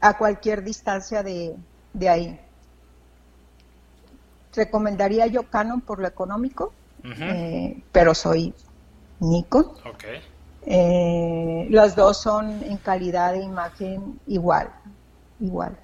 [0.00, 1.54] a cualquier distancia de,
[1.92, 2.40] de ahí.
[4.54, 6.72] Recomendaría yo Canon por lo económico,
[7.04, 8.54] eh, pero soy
[9.20, 9.66] Nikon.
[9.94, 10.20] Okay.
[10.66, 14.68] Eh, los dos son en calidad de imagen igual,
[15.40, 15.78] igual.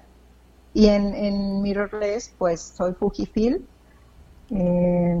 [0.73, 3.63] Y en, en mirrorless, pues soy Fujifilm.
[4.51, 5.15] Eh,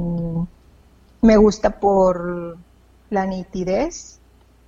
[1.21, 2.57] me gusta por
[3.09, 4.19] la nitidez,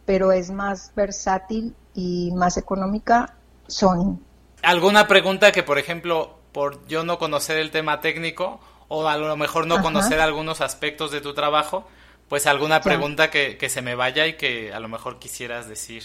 [0.06, 3.36] pero es más versátil y más económica
[3.68, 4.18] Sony.
[4.64, 9.36] ¿Alguna pregunta que, por ejemplo, por yo no conocer el tema técnico o a lo
[9.36, 11.86] mejor no conocer algunos aspectos de tu trabajo,
[12.30, 16.04] pues alguna pregunta que, se me vaya y que a lo mejor quisieras decir,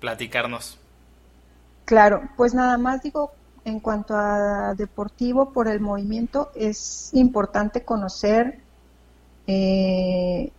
[0.00, 0.78] platicarnos.
[1.84, 3.32] Claro, pues nada más digo,
[3.64, 8.60] en cuanto a deportivo, por el movimiento, es importante conocer
[9.46, 10.50] eh,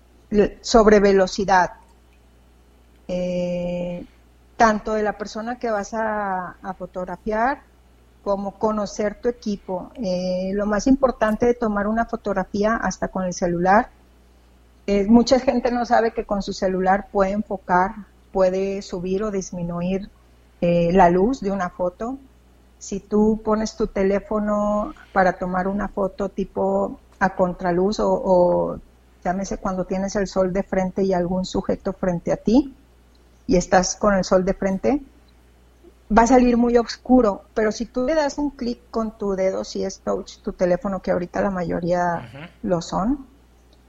[0.62, 1.72] sobre velocidad,
[3.08, 4.06] eh,
[4.58, 7.62] tanto de la persona que vas a, fotografiar
[8.24, 9.92] como conocer tu equipo.
[9.96, 13.90] Eh, lo más importante de tomar una fotografía hasta con el celular
[14.88, 17.92] eh, mucha gente no sabe que con su celular puede enfocar,
[18.32, 20.10] puede subir o disminuir
[20.62, 22.18] eh, la luz de una foto.
[22.78, 28.80] Si tú pones tu teléfono para tomar una foto tipo a contraluz o, o
[29.24, 32.76] llámese cuando tienes el sol de frente y algún sujeto frente a ti
[33.48, 35.02] y estás con el sol de frente,
[36.16, 39.64] va a salir muy oscuro, pero si tú le das un clic con tu dedo,
[39.64, 43.26] si es touch tu teléfono, que ahorita la mayoría lo son,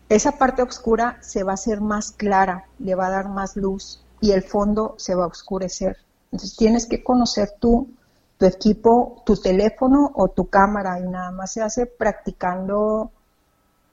[0.08, 4.04] esa parte oscura se va a hacer más clara, le va a dar más luz
[4.20, 5.96] y el fondo se va a oscurecer.
[6.26, 7.90] Entonces tienes que conocer tú,
[8.38, 13.10] tu equipo, tu teléfono o tu cámara y nada más se hace practicando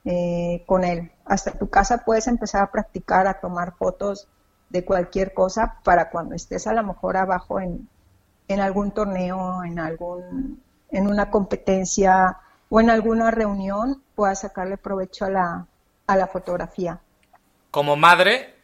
[0.06, 1.12] eh, con él.
[1.26, 4.28] Hasta tu casa puedes empezar a practicar, a tomar fotos
[4.70, 7.88] de cualquier cosa para cuando estés a lo mejor abajo en,
[8.48, 10.62] en algún torneo, en algún,
[10.92, 12.38] en una competencia
[12.70, 15.68] o en alguna reunión, puedas sacarle provecho a la,
[16.08, 17.00] a la fotografía.
[17.72, 18.56] Como madre,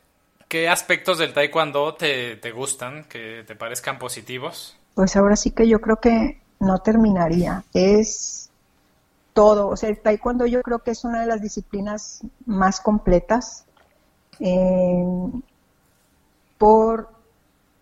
[0.47, 4.77] ¿qué aspectos del taekwondo te, te gustan, que te parezcan positivos?
[4.93, 7.63] Pues ahora sí que yo creo que no terminaría.
[7.73, 8.49] Es
[9.33, 9.69] todo.
[9.69, 13.65] O sea, el taekwondo yo creo que es una de las disciplinas más completas
[14.39, 15.05] eh,
[16.57, 17.09] por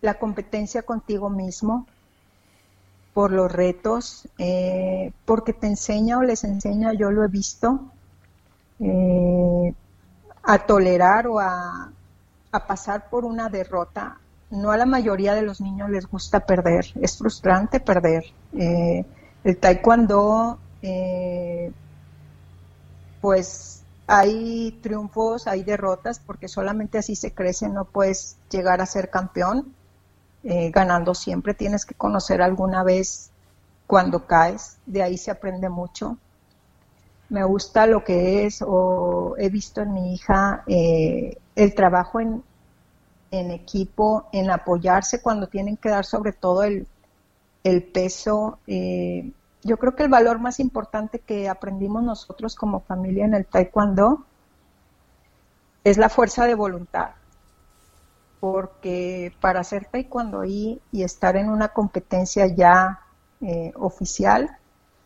[0.00, 1.86] la competencia contigo mismo,
[3.12, 7.80] por los retos, eh, porque te enseña o les enseña, yo lo he visto,
[8.80, 9.74] eh,
[10.42, 11.92] a tolerar o a,
[12.66, 14.18] pasar por una derrota.
[14.50, 18.24] No a la mayoría de los niños les gusta perder, es frustrante perder.
[18.54, 19.04] Eh,
[19.44, 21.70] el taekwondo, eh,
[23.20, 29.10] pues hay triunfos, hay derrotas, porque solamente así se crece, no puedes llegar a ser
[29.10, 29.74] campeón
[30.42, 33.30] ganando siempre, tienes que conocer alguna vez
[33.86, 36.16] cuando caes, de ahí se aprende mucho
[37.28, 42.42] me gusta lo que es o he visto en mi hija eh, el trabajo en,
[43.30, 46.86] en, equipo, en apoyarse cuando tienen que dar sobre todo el,
[47.92, 48.58] peso.
[48.66, 49.30] Eh,
[49.62, 54.24] yo creo que el valor más importante que aprendimos nosotros como familia en el taekwondo
[55.84, 57.10] es la fuerza de voluntad.
[58.40, 63.00] porque para hacer taekwondo y, y estar en una competencia ya
[63.40, 64.56] eh, oficial,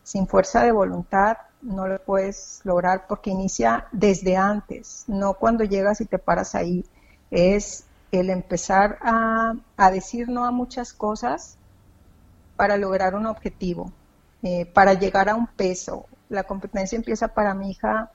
[0.03, 6.01] sin fuerza de voluntad, no lo puedes lograr porque inicia desde antes, no cuando llegas
[6.01, 6.85] y te paras ahí.
[7.31, 9.55] Es el empezar a,
[9.91, 11.57] decir no a muchas cosas
[12.55, 13.91] para lograr un objetivo,
[14.43, 16.05] eh, para llegar a un peso.
[16.29, 18.11] La competencia empieza para mi hija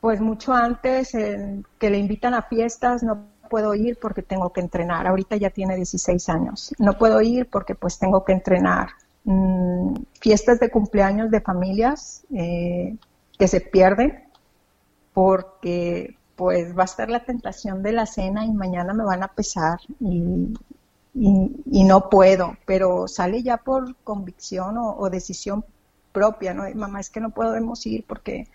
[0.00, 4.60] pues mucho antes, en que le invitan a fiestas, no puedo ir porque tengo que
[4.60, 5.06] entrenar.
[5.06, 6.74] Ahorita ya tiene 16 años.
[6.78, 8.88] No puedo ir porque pues tengo que entrenar.
[9.24, 12.94] Mm, fiestas de cumpleaños de familias eh,
[13.38, 14.24] que se pierden
[15.14, 19.28] porque pues va a estar la tentación de la cena y mañana me van a
[19.28, 20.52] pesar y,
[21.14, 25.64] y, no puedo, pero sale ya por convicción o, decisión
[26.12, 26.64] propia, ¿no?
[26.74, 28.48] Mamá, es que no podemos ir porque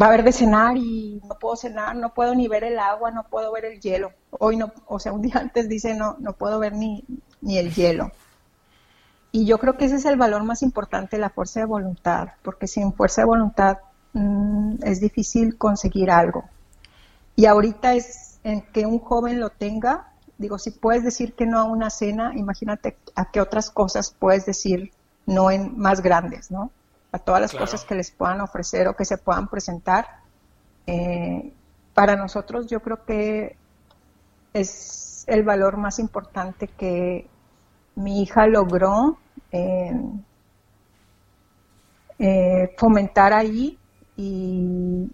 [0.00, 3.10] va a haber de cenar y no puedo cenar, no puedo ni ver el agua,
[3.10, 4.12] no puedo ver el hielo.
[4.30, 7.04] Hoy no, o sea, un día antes dice no, no puedo ver ni,
[7.42, 8.10] ni el hielo.
[9.32, 12.66] Y yo creo que ese es el valor más importante, la fuerza de voluntad, porque
[12.66, 13.78] sin fuerza de voluntad
[14.12, 16.44] mm, es difícil conseguir algo.
[17.34, 21.58] Y ahorita es en que un joven lo tenga, digo, si puedes decir que no
[21.58, 24.92] a una cena, imagínate a qué otras cosas puedes decir
[25.24, 26.70] no en más grandes, ¿no?
[27.10, 30.06] A todas las cosas que les puedan ofrecer o que se puedan presentar.
[30.86, 31.54] Eh,
[31.94, 33.56] para nosotros yo creo que
[34.52, 37.28] es el valor más importante que
[37.94, 39.18] mi hija logró
[39.50, 39.92] eh,
[42.18, 43.78] eh, fomentar ahí
[44.16, 45.10] y,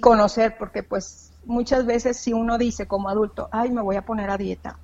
[0.00, 4.30] conocer, porque pues muchas veces si uno dice como adulto, ay, me voy a poner
[4.30, 4.78] a dieta,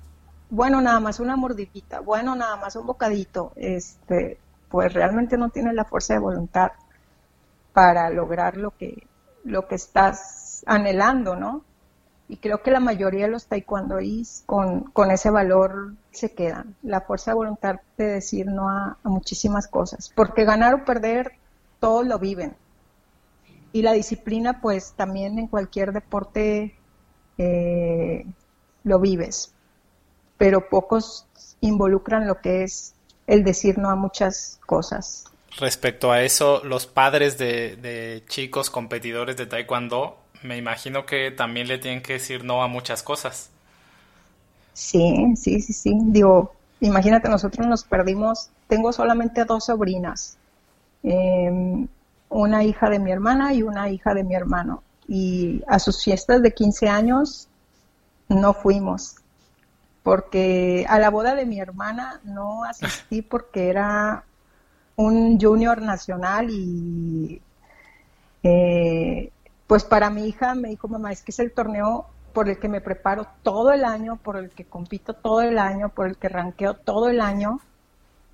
[0.49, 4.37] bueno, nada más una mordidita, bueno, nada más un bocadito, este,
[4.69, 6.71] pues realmente no tienes la fuerza de voluntad
[7.73, 9.07] para lograr lo que,
[9.43, 11.63] lo que estás anhelando, ¿no?
[12.29, 17.01] Y creo que la mayoría de los taekwondoís con, con ese valor se quedan, la
[17.01, 21.33] fuerza de voluntad de decir no a muchísimas cosas, porque ganar o perder
[21.79, 22.55] todos lo viven,
[23.77, 26.75] y la disciplina, pues también en cualquier deporte
[27.37, 28.25] eh,
[28.83, 29.53] lo vives,
[30.37, 31.27] pero pocos
[31.61, 32.95] involucran lo que es
[33.27, 35.25] el decir no a muchas cosas.
[35.59, 41.77] Respecto a eso, los padres de, chicos competidores de Taekwondo, me imagino que también le
[41.77, 43.49] tienen que decir no a muchas cosas.
[44.73, 45.97] Sí, sí, sí, sí.
[46.05, 50.37] Digo, imagínate, nosotros nos perdimos, tengo solamente dos sobrinas.
[51.03, 51.87] Eh,
[52.29, 54.83] una hija de mi hermana y una hija de mi hermano.
[55.07, 57.47] Y a sus fiestas de 15 años
[58.27, 59.15] no fuimos,
[60.03, 64.25] porque a la boda de mi hermana no asistí porque era
[64.95, 67.41] un junior nacional y
[68.43, 69.31] eh,
[69.67, 72.69] pues para mi hija me dijo mamá es que es el torneo por el que
[72.69, 76.29] me preparo todo el año, por el que compito todo el año, por el que
[76.29, 77.59] ranqueo todo el año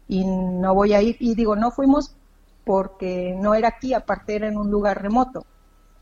[0.08, 1.16] y no voy a ir.
[1.20, 2.14] Y digo, no fuimos
[2.66, 5.46] porque no era aquí, aparte era en un lugar remoto.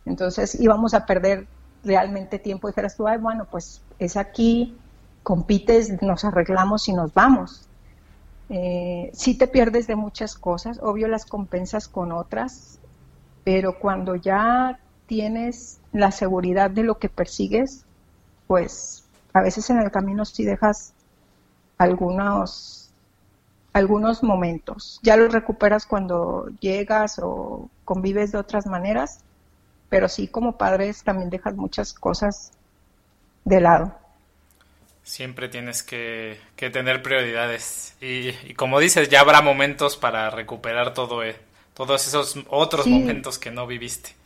[0.06, 1.48] Entonces íbamos a perder
[1.84, 2.68] realmente tiempo.
[2.68, 4.76] Dijeras tú, ay, bueno, pues es aquí,
[5.24, 7.68] compites, nos arreglamos y nos vamos.
[8.50, 12.80] Eh, sí te pierdes de muchas cosas, obvio las compensas con otras,
[13.46, 14.80] pero cuando ya
[15.12, 17.84] tienes la seguridad de lo que persigues,
[18.48, 19.04] pues
[19.34, 20.94] a veces en el camino sí dejas
[21.78, 22.94] algunos
[23.74, 25.02] algunos momentos.
[25.04, 29.20] Ya los recuperas cuando llegas o convives de otras maneras,
[29.90, 32.54] pero sí como padres también dejas muchas cosas
[33.44, 33.94] de lado.
[35.04, 41.36] Siempre tienes que, tener prioridades y, como dices, ya habrá momentos para recuperar todo, eh,
[41.74, 44.21] todos esos otros momentos que no viviste.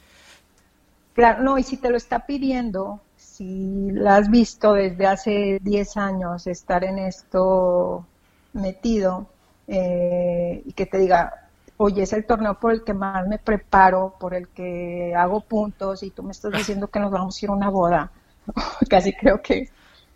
[1.16, 5.98] Claro, no, y si te lo está pidiendo, si la has visto desde hace 10
[5.98, 8.06] años estar en esto
[8.52, 9.28] metido,
[9.68, 11.48] eh, y que te diga,
[11.78, 16.04] oye, es el torneo por el que más me preparo, por el que hago puntos
[16.04, 18.12] y tú me estás diciendo que nos vamos a ir a una boda.
[18.90, 19.70] Casi creo que,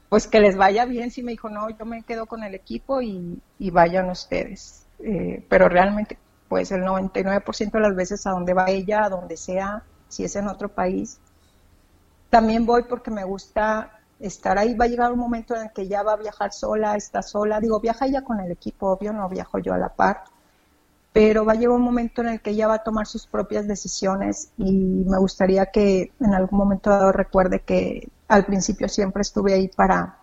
[0.09, 1.11] pues que les vaya bien.
[1.11, 3.41] Si me dijo, no, yo me quedo con el equipo y,
[3.71, 4.85] vayan ustedes.
[4.99, 6.17] Eh, pero realmente,
[6.49, 10.35] pues el 99% de las veces a donde va ella, a donde sea, si es
[10.35, 11.19] en otro país,
[12.29, 14.75] también voy porque me gusta estar ahí.
[14.75, 17.59] Va a llegar un momento en el que ya va a viajar sola, está sola.
[17.59, 20.23] Digo, viaja ella con el equipo, obvio, no viajo yo a la par.
[21.11, 23.67] Pero va a llegar un momento en el que ella va a tomar sus propias
[23.67, 24.71] decisiones y
[25.07, 30.19] me gustaría que en algún momento dado recuerde que al principio siempre estuve ahí para,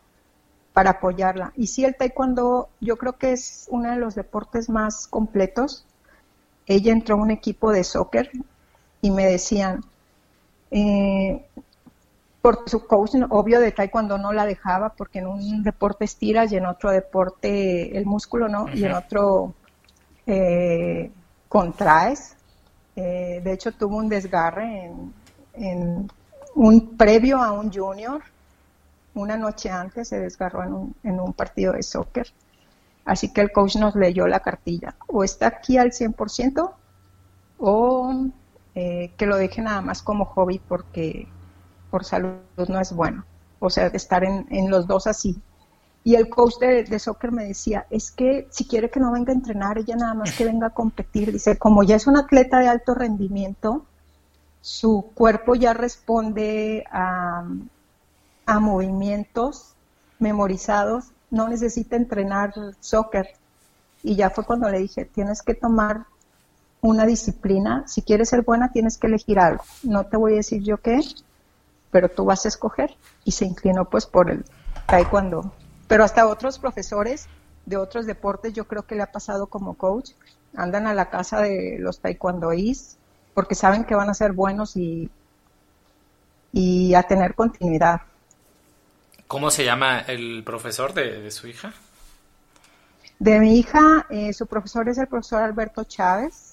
[0.72, 1.52] para apoyarla.
[1.56, 5.86] Y sí, el taekwondo yo creo que es uno de los deportes más completos.
[6.66, 8.30] Ella entró a un equipo de soccer
[9.06, 9.84] y me decían,
[10.72, 11.46] eh,
[12.42, 16.56] porque su coach, obvio, de taekwondo no la dejaba, porque en un deporte estiras y
[16.56, 18.66] en otro deporte el músculo, ¿no?
[18.74, 19.54] Y en otro
[20.26, 21.10] eh,
[21.48, 22.36] contraes.
[22.96, 24.90] Eh, de hecho, tuvo un desgarre
[25.54, 26.10] en,
[26.54, 28.22] un previo a un junior.
[29.14, 32.26] Una noche antes se desgarró en un, en un partido de soccer.
[33.04, 34.96] Así que el coach nos leyó la cartilla.
[35.06, 36.72] O está aquí al 100%
[37.58, 38.30] o
[38.78, 41.26] eh, que lo deje nada más como hobby porque
[41.90, 42.34] por salud
[42.68, 43.24] no es bueno.
[43.58, 45.40] O sea, estar en, los dos así.
[46.04, 49.34] Y el coach de, soccer me decía, es que si quiere que no venga a
[49.34, 51.32] entrenar, ella nada más que venga a competir.
[51.32, 53.86] Dice, como ya es un atleta de alto rendimiento,
[54.60, 57.48] su cuerpo ya responde a,
[58.44, 59.72] a movimientos
[60.18, 63.26] memorizados, no necesita entrenar soccer.
[64.02, 66.04] Y ya fue cuando le dije, tienes que tomar
[66.80, 69.64] una disciplina, si quieres ser buena tienes que elegir algo.
[69.82, 71.00] No te voy a decir yo qué,
[71.90, 72.94] pero tú vas a escoger.
[73.24, 74.44] Y se inclinó pues por el
[74.86, 75.52] taekwondo.
[75.88, 77.26] Pero hasta otros profesores
[77.64, 80.10] de otros deportes yo creo que le ha pasado como coach.
[80.54, 82.96] Andan a la casa de los taekwondoís
[83.34, 85.10] porque saben que van a ser buenos y,
[86.52, 88.00] y a tener continuidad.
[89.26, 91.72] ¿Cómo se llama el profesor de, su hija?
[93.18, 96.45] De mi hija, eh, su profesor es el profesor Alberto Chávez,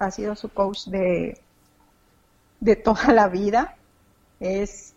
[0.00, 1.38] ha sido su coach de,
[2.58, 3.76] de toda la vida
[4.40, 4.94] es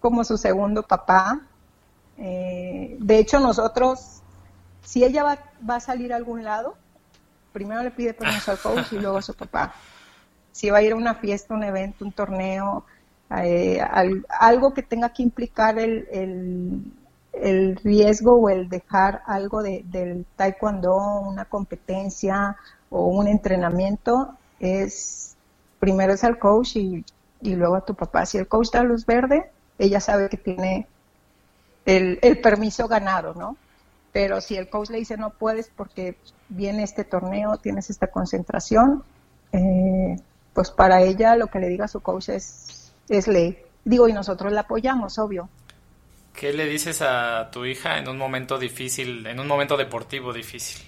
[0.00, 1.42] como su segundo papá.
[2.18, 4.22] Eh, de hecho, nosotros,
[4.82, 5.38] si ella va,
[5.68, 6.74] va, a salir a algún lado,
[7.52, 9.74] primero le pide permiso al coach y luego a su papá.
[10.52, 12.86] Si va a ir a una fiesta, un evento, un torneo,
[13.30, 13.80] eh,
[14.40, 16.08] algo que tenga que implicar el,
[17.32, 22.56] el, riesgo o el dejar algo de, del taekwondo, una competencia
[22.88, 25.36] o un entrenamiento, es
[25.78, 27.04] primero es al coach y
[27.40, 28.26] y luego a tu papá.
[28.26, 30.86] Si el coach da luz verde, ella sabe que tiene
[31.84, 33.56] el, permiso ganado, ¿no?
[34.12, 36.16] Pero si el coach le dice no puedes porque
[36.48, 39.04] viene este torneo, tienes esta concentración,
[39.52, 40.16] eh,
[40.54, 43.58] pues para ella lo que le diga a su coach es, es ley.
[43.84, 45.48] Digo, y nosotros la apoyamos, obvio.
[46.32, 50.84] ¿Qué le dices a tu hija en un momento difícil, en un momento deportivo difícil?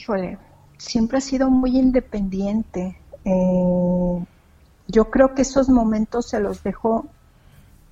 [0.00, 0.38] Híjole,
[0.82, 2.98] siempre ha sido muy independiente.
[3.24, 4.24] Eh,
[4.88, 7.06] yo creo que esos momentos se los dejó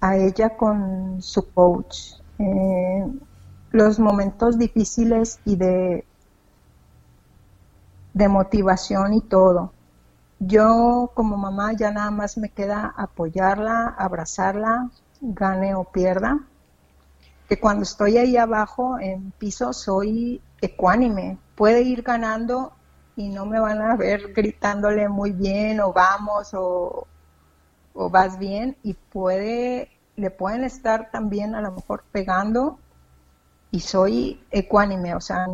[0.01, 2.15] a ella con su coach.
[2.39, 3.07] Eh,
[3.71, 6.05] los momentos difíciles y de,
[8.13, 9.73] de motivación y todo.
[10.41, 16.41] Yo como mamá ya nada más me queda apoyarla, abrazarla, gane o pierda.
[17.49, 21.39] Que cuando estoy ahí abajo en piso soy ecuánime.
[21.55, 22.73] Puede ir ganando
[23.21, 27.07] y no me van a ver gritándole muy bien o vamos o,
[27.93, 32.79] vas bien y puede, le pueden estar también a lo mejor pegando
[33.71, 35.49] y soy ecuánime, o sea,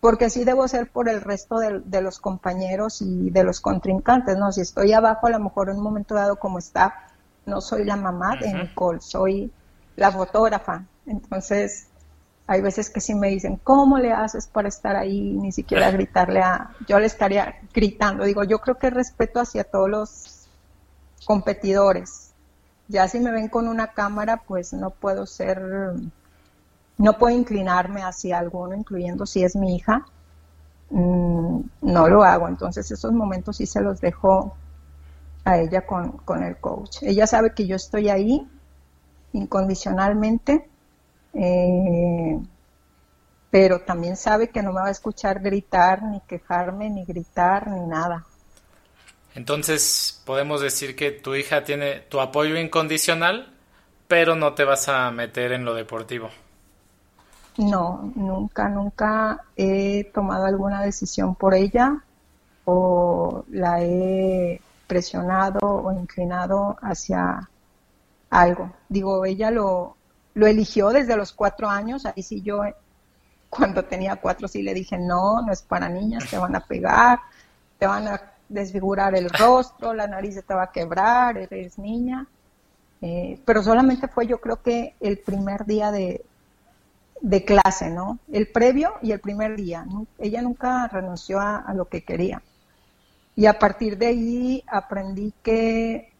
[0.00, 4.50] porque así debo ser por el resto de, los compañeros y de los contrincantes, ¿no?
[4.50, 7.12] Si estoy abajo a lo mejor en un momento dado como está,
[7.46, 9.52] no soy la mamá de Nicole, soy
[9.94, 10.84] la fotógrafa.
[11.06, 11.86] Entonces,
[12.48, 15.20] hay veces que sí me dicen, ¿cómo le haces para estar ahí?
[15.20, 16.70] Ni siquiera gritarle a...
[16.86, 18.24] Yo le estaría gritando.
[18.24, 20.48] Digo, yo creo que respeto hacia todos los
[21.24, 22.30] competidores.
[22.86, 25.60] Ya si me ven con una cámara, pues no puedo ser...
[26.98, 30.06] No puedo inclinarme hacia alguno, incluyendo si es mi hija.
[30.90, 32.46] Mm, no lo hago.
[32.46, 34.56] Entonces esos momentos sí se los dejo
[35.44, 36.98] a ella con, con el coach.
[37.02, 38.48] Ella sabe que yo estoy ahí
[39.32, 40.70] incondicionalmente
[41.36, 42.40] eh,
[43.50, 47.86] pero también sabe que no me va a escuchar gritar, ni quejarme, ni gritar, ni
[47.86, 48.24] nada.
[49.34, 53.52] Entonces, podemos decir que tu hija tiene tu apoyo incondicional,
[54.08, 56.30] pero no te vas a meter en lo deportivo.
[57.58, 62.02] No, nunca, nunca he tomado alguna decisión por ella
[62.64, 67.48] o la he presionado o inclinado hacia
[68.30, 68.72] algo.
[68.88, 69.96] Digo, ella lo,
[70.36, 72.60] lo eligió desde los cuatro años, ahí sí yo
[73.48, 77.20] cuando tenía cuatro sí le dije, no, no es para niñas, te van a pegar,
[77.78, 82.26] te van a desfigurar el rostro, la nariz te va a quebrar, eres niña.
[83.00, 86.22] Eh, pero solamente fue yo creo que el primer día de,
[87.22, 88.18] de, clase, ¿no?
[88.30, 89.86] El previo y el primer día.
[90.18, 92.42] Ella nunca renunció a, a lo que quería.
[93.36, 96.12] Y a partir de ahí aprendí que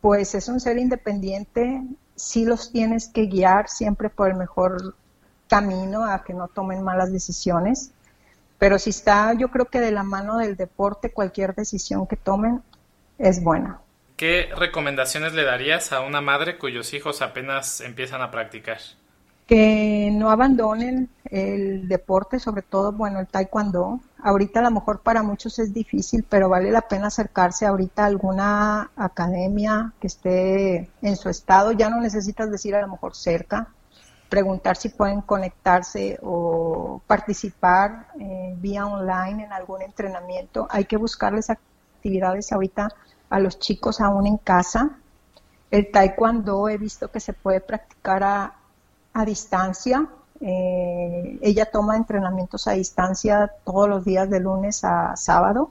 [0.00, 1.82] pues es un ser independiente,
[2.20, 4.94] sí los tienes que guiar siempre por el mejor
[5.48, 7.92] camino a que no tomen malas decisiones.
[8.58, 12.62] Pero si está, yo creo que de la mano del deporte, cualquier decisión que tomen
[13.18, 13.80] es buena.
[14.20, 18.76] ¿qué recomendaciones le darías a una madre cuyos hijos apenas empiezan a practicar?
[19.50, 23.98] Que no abandonen el deporte, sobre todo, bueno, el taekwondo.
[24.22, 28.06] Ahorita a lo mejor para muchos es difícil, pero vale la pena acercarse ahorita a
[28.06, 31.72] alguna academia que esté en su estado.
[31.72, 33.66] Ya no necesitas decir a lo mejor cerca,
[34.28, 40.68] preguntar si pueden conectarse o participar eh, vía online en algún entrenamiento.
[40.70, 42.92] Hay que buscarles actividades ahorita
[43.28, 44.90] a los chicos aún en casa.
[45.72, 48.54] El taekwondo he visto que se puede practicar a,
[49.12, 50.08] a distancia.
[50.40, 55.70] Eh, ella toma entrenamientos a distancia todos los días de lunes a sábado.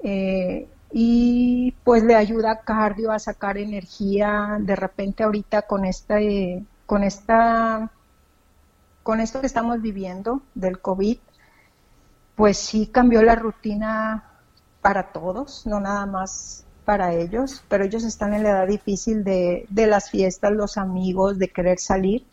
[0.00, 4.58] Eh, y pues le ayuda a cardio, a sacar energía.
[4.60, 7.90] De repente ahorita con este, con esta,
[9.02, 11.18] con esto que estamos viviendo del COVID,
[12.36, 14.24] pues sí cambió la rutina
[14.80, 19.66] para todos, no nada más para ellos, pero ellos están en la edad difícil de,
[19.68, 22.24] de las fiestas, los amigos, de querer salir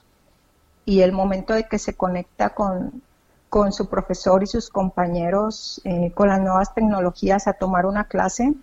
[0.86, 3.01] y el momento de que se conecta con,
[3.49, 8.53] con su profesor y sus compañeros eh, con las nuevas tecnologías a tomar una clase,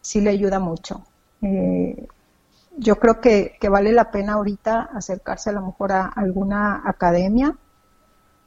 [0.00, 1.04] sí le ayuda mucho.
[1.42, 2.08] Eh,
[2.76, 7.56] yo creo que, que, vale la pena ahorita acercarse a lo mejor a alguna academia,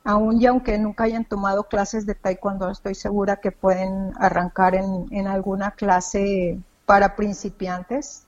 [0.07, 5.05] aún y aunque nunca hayan tomado clases de taekwondo, estoy segura que pueden arrancar en,
[5.11, 8.23] en alguna clase para principiantes.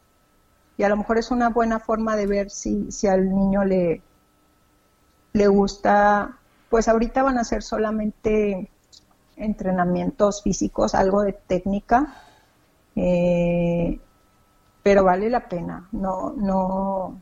[0.77, 4.01] Y a lo mejor es una buena forma de ver si, si al niño le,
[5.32, 6.38] le gusta,
[6.69, 8.69] pues ahorita van a ser solamente
[9.38, 12.13] entrenamientos físicos, algo de técnica,
[12.97, 14.01] eh,
[14.84, 17.21] pero vale la pena, no, no,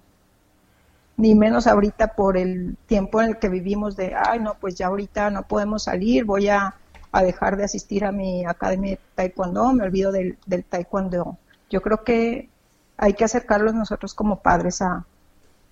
[1.18, 4.88] ni menos ahorita por el tiempo en el que vivimos de, ay, no, pues ya
[4.88, 6.76] ahorita no podemos salir, voy a,
[7.14, 11.36] dejar de asistir a mi academia de taekwondo, me olvido del, del taekwondo.
[11.68, 12.48] Yo creo que
[12.96, 15.04] hay que acercarlos nosotros como padres a,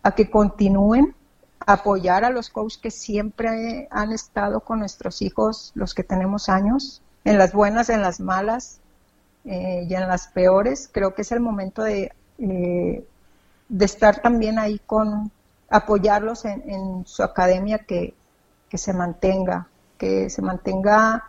[0.01, 1.13] a que continúen
[1.59, 7.01] apoyar a los coaches que siempre han estado con nuestros hijos, los que tenemos años,
[7.23, 8.79] en las buenas, en las malas
[9.45, 10.89] eh, y en las peores.
[10.91, 13.05] Creo que es el momento de, eh,
[13.69, 15.31] de estar también ahí con,
[15.69, 18.13] apoyarlos en, su academia que,
[18.69, 21.27] que, se mantenga, que se mantenga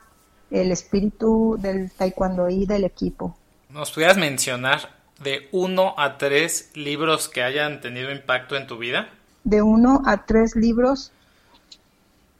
[0.51, 3.37] el espíritu del taekwondo y del equipo.
[3.70, 4.91] ¿Nos pudieras mencionar
[5.22, 9.09] de uno a tres libros que hayan tenido impacto en tu vida?
[9.47, 11.12] de uno a tres libros.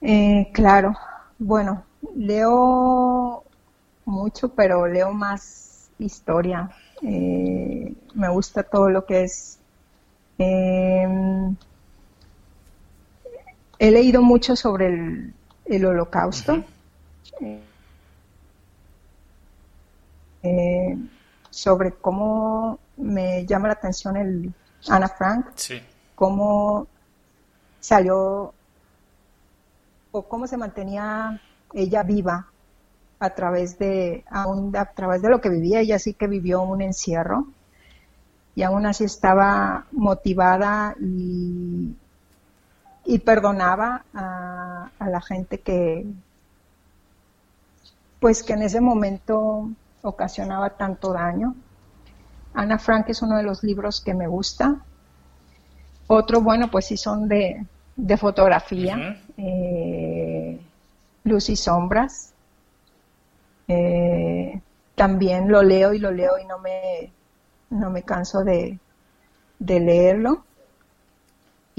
[0.03, 0.93] Eh, claro,
[1.39, 1.85] bueno,
[2.17, 3.45] leo
[4.05, 6.69] mucho, pero leo más historia.
[7.03, 9.59] Eh, me gusta todo lo que es...
[10.39, 11.57] Em,
[13.79, 15.33] he leído mucho sobre
[15.67, 16.65] el, holocausto.
[20.43, 20.97] Eh,
[21.51, 24.55] sobre cómo me llama la atención el
[24.89, 25.81] Ana Frank, sí.
[26.15, 26.87] cómo
[27.81, 28.55] salió
[30.13, 31.41] o cómo se mantenía
[31.75, 32.47] ella viva
[33.19, 36.83] a través de aún a través de lo que vivía ella sí que vivió un
[36.83, 37.47] encierro
[38.55, 41.95] y aún así estaba motivada y,
[43.07, 46.05] y perdonaba a, a, la gente que
[48.19, 49.71] pues que en ese momento
[50.03, 51.55] ocasionaba tanto daño.
[52.55, 54.77] Ana Frank es uno de los libros que me gusta.
[56.09, 60.59] Otro, bueno, pues sí son de, de fotografía, eh,
[61.25, 62.33] luz y sombras.
[63.69, 64.61] Eh,
[64.95, 67.13] también lo leo y lo leo y no me,
[67.71, 68.79] no me canso de,
[69.59, 70.46] de leerlo.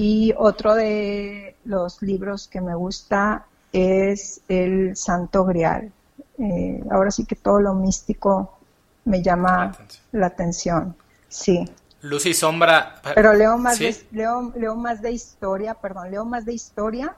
[0.00, 5.92] Y otro de los libros que me gusta es El Santo Grial.
[6.38, 8.58] Eh, ahora sí que todo lo místico
[9.04, 9.76] me llama
[10.12, 10.94] la atención.
[11.28, 11.68] Sí.
[12.02, 13.02] Luz y sombra.
[13.12, 17.16] Pero leo más, de, leo, leo más de historia, perdón, leo más de historia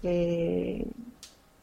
[0.00, 0.86] que,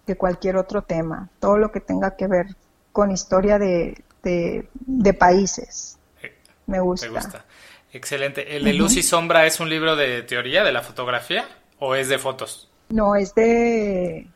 [0.05, 1.29] que cualquier otro tema.
[1.39, 2.47] Todo lo que tenga que ver
[2.91, 5.97] con historia de, de, países.
[6.21, 6.35] Eh,
[6.67, 7.07] me gusta.
[7.07, 7.45] gusta.
[7.95, 8.57] Excelente.
[8.57, 11.47] ¿El de Luz y Sombra es un libro de teoría de la fotografía
[11.79, 12.69] o es de fotos?
[12.89, 14.27] No, es de,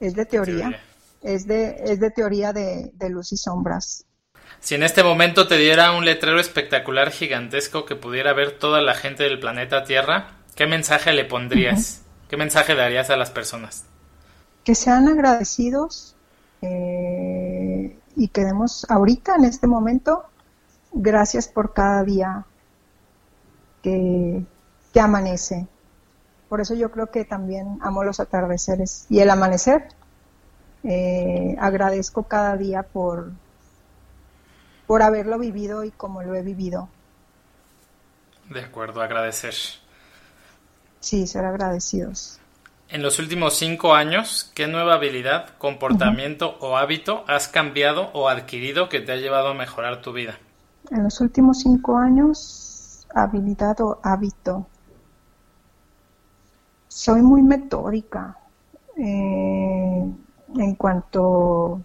[0.00, 0.78] es de teoría.
[1.22, 4.04] Es, de, es de teoría de, de luz y sombras.
[4.60, 8.94] Si en este momento te diera un letrero espectacular gigantesco que pudiera ver toda la
[8.94, 12.02] gente del planeta Tierra, ¿qué mensaje le pondrías?
[12.28, 13.86] ¿Qué mensaje darías a las personas?
[14.62, 16.16] Que sean agradecidos
[16.60, 20.24] eh, y que demos ahorita, en este momento,
[20.92, 22.44] gracias por cada día
[23.84, 24.42] que,
[24.92, 25.68] que amanece.
[26.48, 29.88] Por eso yo creo que también amo los atardeceres y el amanecer.
[30.82, 33.32] Eh, agradezco cada día por,
[34.86, 36.88] por haberlo vivido y como lo he vivido.
[38.50, 39.54] De acuerdo, agradecer.
[41.00, 42.40] Sí, ser agradecidos.
[42.88, 48.88] En los últimos cinco años, ¿qué nueva habilidad, comportamiento o hábito has cambiado o adquirido
[48.88, 50.38] que te ha llevado a mejorar tu vida?
[50.90, 52.63] En los últimos cinco años,
[53.14, 54.66] habilidad o hábito.
[56.88, 58.36] Soy muy metódica.
[58.96, 60.04] Eh,
[60.56, 61.80] en cuanto,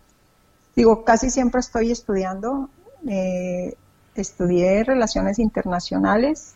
[0.76, 2.70] digo, casi siempre estoy estudiando.
[3.08, 3.76] Eh,
[4.16, 6.56] estudié relaciones internacionales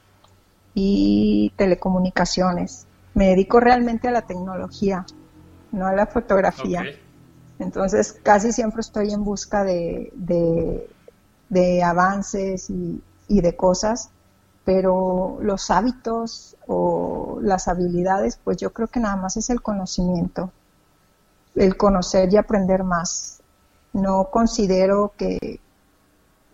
[0.74, 2.86] y telecomunicaciones.
[3.14, 5.06] Me dedico realmente a la tecnología,
[5.72, 6.84] no a la fotografía.
[7.60, 10.12] Entonces, casi siempre estoy en busca de,
[11.50, 14.10] de, avances y, y, de cosas,
[14.66, 20.52] pero los hábitos o las habilidades, pues yo creo que nada más es el conocimiento,
[21.56, 23.42] el conocer y aprender más.
[23.92, 25.60] No considero que,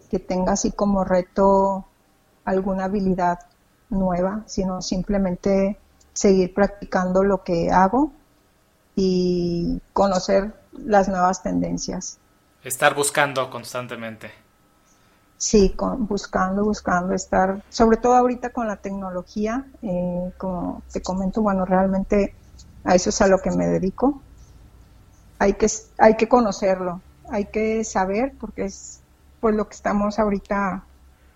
[0.09, 1.85] que tenga así como reto
[2.45, 3.39] alguna habilidad
[3.89, 5.77] nueva, sino simplemente
[6.13, 8.11] seguir practicando lo que hago
[8.95, 12.17] y conocer las nuevas tendencias.
[12.63, 14.48] Estar buscando constantemente.
[15.41, 21.63] Sí, buscando, buscando, estar, sobre todo ahorita con la tecnología, eh, como te comento, bueno,
[21.63, 22.35] realmente
[22.83, 24.21] a eso es a lo que me dedico.
[25.39, 25.67] Hay que,
[25.97, 29.01] hay que conocerlo, hay que saber, porque es
[29.39, 30.85] pues lo que estamos ahorita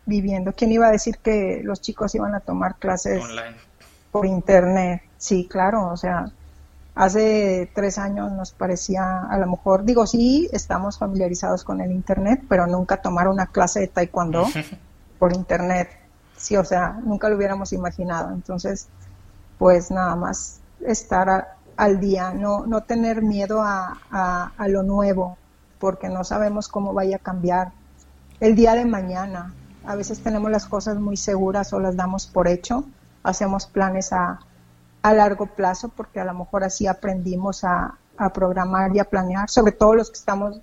[0.05, 0.51] viviendo.
[0.51, 3.23] ¿Quién iba a decir que los chicos iban a tomar clases
[4.11, 5.01] por internet?
[5.17, 6.25] Sí, claro, o sea,
[6.95, 12.43] hace tres años nos parecía, a lo mejor, digo, sí, estamos familiarizados con el internet,
[12.47, 14.45] pero nunca tomar una clase de taekwondo
[15.19, 15.89] por internet.
[16.37, 18.31] Sí, o sea, nunca lo hubiéramos imaginado.
[18.31, 18.87] Entonces,
[19.57, 25.37] pues nada más estar al día, no, no tener miedo a, a lo nuevo,
[25.79, 27.71] porque no sabemos cómo vaya a cambiar
[28.39, 29.53] el día de mañana.
[29.85, 32.85] A veces tenemos las cosas muy seguras o las damos por hecho,
[33.23, 34.39] hacemos planes a,
[35.03, 39.49] a largo plazo porque a lo mejor así aprendimos a, a programar y a planear,
[39.49, 40.59] sobre todo los que estamos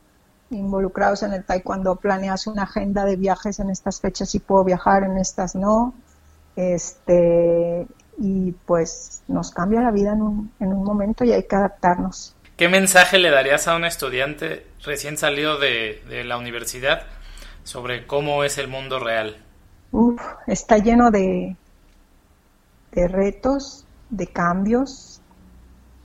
[0.51, 5.05] involucrados en el taekwondo, planeas una agenda de viajes en estas fechas y puedo viajar,
[5.05, 5.95] en estas no.
[6.57, 7.87] Este,
[8.19, 12.35] y pues nos cambia la vida en un, en un momento y hay que adaptarnos.
[12.57, 17.03] ¿Qué mensaje le darías a un estudiante recién salido de, de la universidad
[17.65, 19.37] sobre cómo es el mundo real?
[20.47, 21.57] está lleno de,
[22.93, 25.21] de retos, de cambios.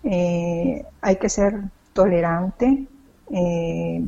[0.04, 2.88] Eh, hay que ser tolerante.
[3.32, 4.06] Eh,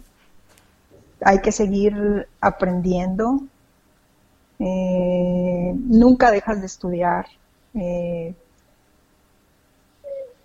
[1.21, 3.41] hay que seguir aprendiendo.
[4.59, 7.25] Eh, nunca dejas de estudiar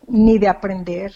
[0.08, 1.12] ni de aprender.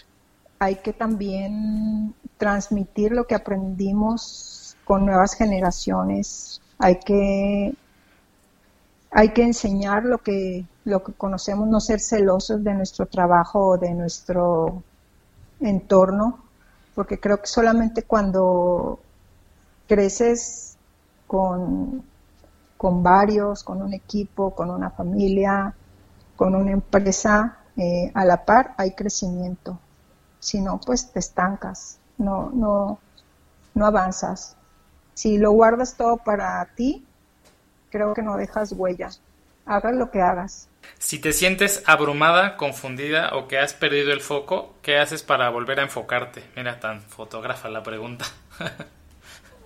[0.59, 6.61] Hay que también transmitir lo que aprendimos con nuevas generaciones.
[6.79, 7.75] Hay que,
[9.11, 13.77] hay que enseñar lo que, lo que conocemos, no ser celosos de nuestro trabajo o
[13.77, 14.83] de nuestro
[15.59, 16.39] entorno,
[16.93, 18.99] porque creo que solamente cuando
[19.87, 20.77] creces
[21.25, 22.03] con,
[22.77, 25.73] con varios, con un equipo, con una familia,
[26.35, 29.79] con una empresa eh, a la par, hay crecimiento.
[30.39, 32.99] Si no, pues te estancas, no, no,
[33.73, 34.55] no avanzas.
[35.13, 37.06] Si lo guardas todo para ti,
[37.89, 39.21] creo que no dejas huellas.
[39.65, 40.69] Hagas lo que hagas.
[40.97, 45.79] Si te sientes abrumada, confundida o que has perdido el foco, ¿qué haces para volver
[45.79, 46.43] a enfocarte?
[46.55, 48.25] Mira, tan fotógrafa la pregunta.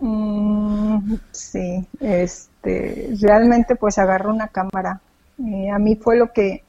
[0.03, 4.99] Mm, sí, este, realmente pues agarro una cámara.
[5.37, 6.63] Eh, a mí fue lo que,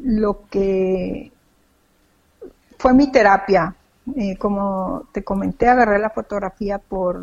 [0.00, 1.32] lo que
[2.78, 3.74] fue mi terapia.
[4.16, 7.20] Eh, como te comenté, agarré la fotografía por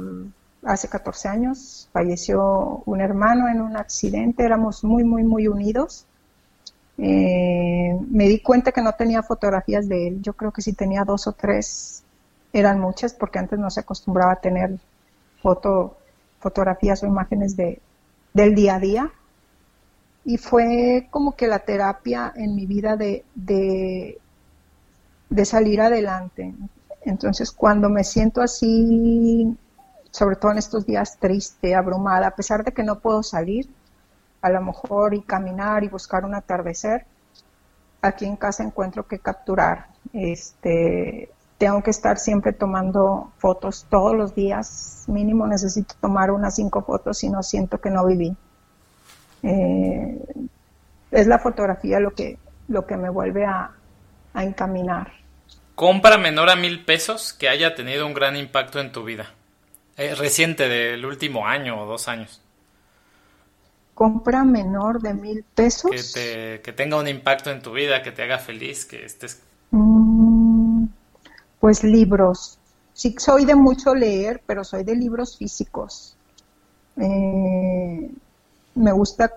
[0.67, 6.05] hace 14 años, falleció un hermano en un accidente, éramos muy, muy, muy unidos.
[6.97, 11.05] Eh, me di cuenta que no tenía fotografías de él, yo creo que si tenía
[11.05, 12.03] dos o tres
[12.51, 14.77] eran muchas porque antes no se acostumbraba a tener
[15.41, 15.97] foto,
[16.39, 17.79] fotografías o imágenes de,
[18.33, 19.11] del día a día.
[20.25, 24.19] Y fue como que la terapia en mi vida de, de,
[25.29, 26.53] de salir adelante.
[27.03, 29.55] Entonces cuando me siento así
[30.17, 33.69] sobre todo en estos días triste, abrumada, a pesar de que no puedo salir,
[34.41, 37.05] a lo mejor y caminar y buscar un atardecer,
[38.01, 39.89] aquí en casa encuentro que capturar.
[40.13, 46.81] Este, tengo que estar siempre tomando fotos todos los días, mínimo necesito tomar unas cinco
[46.81, 48.35] fotos si no siento que no viví.
[49.43, 50.47] Eh,
[51.11, 53.69] es la fotografía lo que, lo que me vuelve a,
[54.33, 55.11] a encaminar.
[55.75, 59.36] Compra menor a mil pesos que haya tenido un gran impacto en tu vida.
[59.97, 62.39] Eh, reciente, del último año o dos años.
[63.95, 65.89] Compra menor de mil pesos.
[65.89, 69.41] Que, te, que tenga un impacto en tu vida, que te haga feliz, que estés...
[69.71, 70.85] Mm,
[71.59, 72.59] pues libros.
[72.93, 76.15] Sí, soy de mucho leer, pero soy de libros físicos.
[76.97, 78.11] Eh,
[78.75, 79.31] me gusta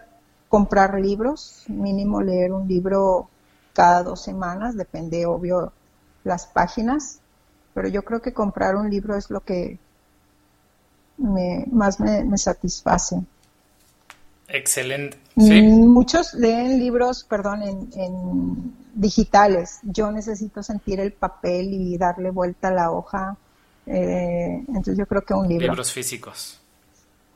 [0.51, 3.31] comprar libros, mínimo leer un libro
[3.73, 5.73] cada dos semanas, depende obvio
[6.25, 7.21] las páginas,
[7.73, 9.79] pero yo creo que comprar un libro es lo que
[11.21, 13.21] me, más me, satisface.
[14.49, 15.19] Excelente.
[15.37, 19.79] Muchos leen libros, perdón, en, digitales.
[19.83, 23.37] Yo necesito sentir el papel y darle vuelta a la hoja.
[23.87, 25.69] Eh, entonces yo creo que un libro.
[25.69, 26.61] Libros físicos.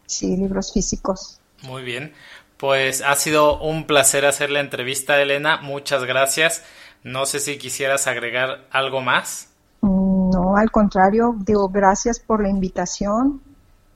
[0.07, 1.39] Sí, libros físicos.
[1.63, 2.13] Muy bien.
[2.57, 5.59] Pues ha sido un placer hacer la entrevista, Elena.
[5.59, 6.63] Muchas gracias.
[7.03, 9.49] No sé si quisieras agregar algo más.
[9.83, 13.43] Mm, no, al contrario, digo gracias por la invitación.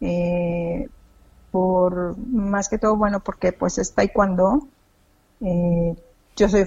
[0.00, 0.88] Eh,
[1.50, 4.68] por más que todo, bueno, porque pues es taekwondo.
[5.40, 5.96] Eh,
[6.36, 6.66] yo soy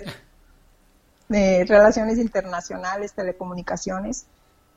[1.29, 4.25] de relaciones internacionales, telecomunicaciones,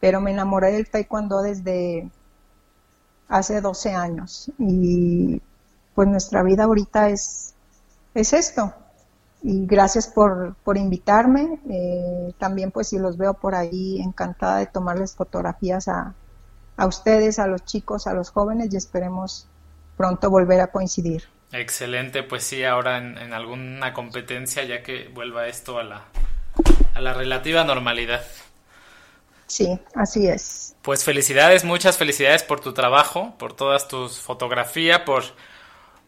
[0.01, 2.09] pero me enamoré del taekwondo desde
[3.29, 5.41] hace 12 años y
[5.95, 7.55] pues nuestra vida ahorita es,
[8.15, 8.73] es esto.
[9.43, 11.61] Y gracias por, por invitarme.
[11.69, 16.15] Eh, también pues si los veo por ahí, encantada de tomarles fotografías a,
[16.77, 19.47] a ustedes, a los chicos, a los jóvenes y esperemos
[19.97, 21.25] pronto volver a coincidir.
[21.53, 26.05] Excelente, pues sí, ahora en, en alguna competencia ya que vuelva esto a la,
[26.95, 28.25] a la relativa normalidad.
[29.47, 30.75] Sí, así es.
[30.83, 35.23] Pues felicidades, muchas felicidades por tu trabajo, por todas tus fotografías, por,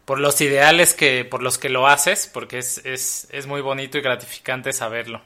[0.05, 3.97] por los ideales que, por los que lo haces, porque es, es, es muy bonito
[3.97, 5.21] y gratificante saberlo.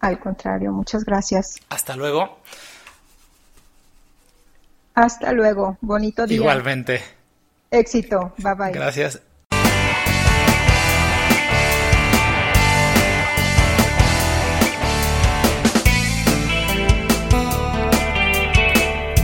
[0.00, 1.60] Al contrario, muchas gracias.
[1.68, 2.40] Hasta luego.
[4.94, 6.36] Hasta luego, bonito día.
[6.36, 7.02] Igualmente.
[7.70, 8.72] Éxito, bye bye.
[8.72, 9.20] Gracias.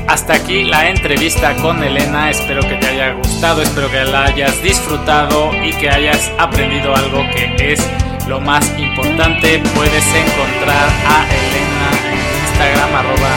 [0.09, 4.61] Hasta aquí la entrevista con Elena, espero que te haya gustado, espero que la hayas
[4.61, 7.89] disfrutado y que hayas aprendido algo que es
[8.27, 9.63] lo más importante.
[9.73, 13.37] Puedes encontrar a Elena en Instagram arroba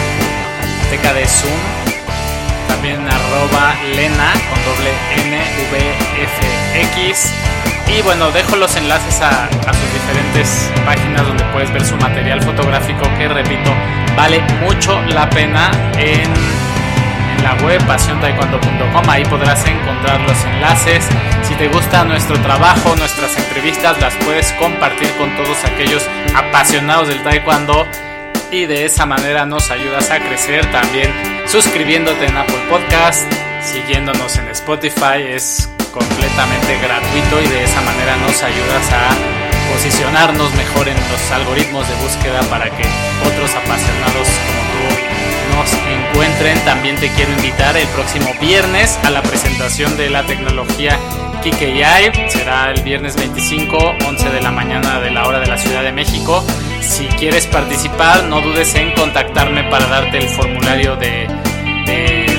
[0.89, 1.82] teca de Zoom,
[2.83, 5.37] también arroba Lena con doble N
[5.71, 7.33] V F X
[7.87, 12.41] y bueno, dejo los enlaces a, a sus diferentes páginas donde puedes ver su material
[12.41, 13.71] fotográfico que repito
[14.17, 16.29] vale mucho la pena en
[17.41, 19.09] la web pasiontaekwondo.com.
[19.09, 21.05] Ahí podrás encontrar los enlaces.
[21.43, 26.05] Si te gusta nuestro trabajo, nuestras entrevistas, las puedes compartir con todos aquellos
[26.35, 27.87] apasionados del taekwondo
[28.53, 31.11] y de esa manera nos ayudas a crecer también
[31.47, 33.31] suscribiéndote en Apple Podcast,
[33.61, 40.87] siguiéndonos en Spotify, es completamente gratuito y de esa manera nos ayudas a posicionarnos mejor
[40.87, 42.83] en los algoritmos de búsqueda para que
[43.25, 46.59] otros apasionados como tú nos encuentren.
[46.63, 50.99] También te quiero invitar el próximo viernes a la presentación de la tecnología
[51.41, 52.29] KKI.
[52.29, 53.77] Será el viernes 25,
[54.07, 56.43] 11 de la mañana de la hora de la Ciudad de México.
[56.83, 61.27] Si quieres participar, no dudes en contactarme para darte el formulario de,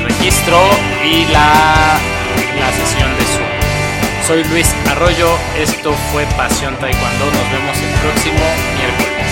[0.04, 0.60] registro
[1.02, 1.98] y la,
[2.60, 4.26] la sesión de Zoom.
[4.26, 9.23] Soy Luis Arroyo, esto fue Pasión Taekwondo, nos vemos el próximo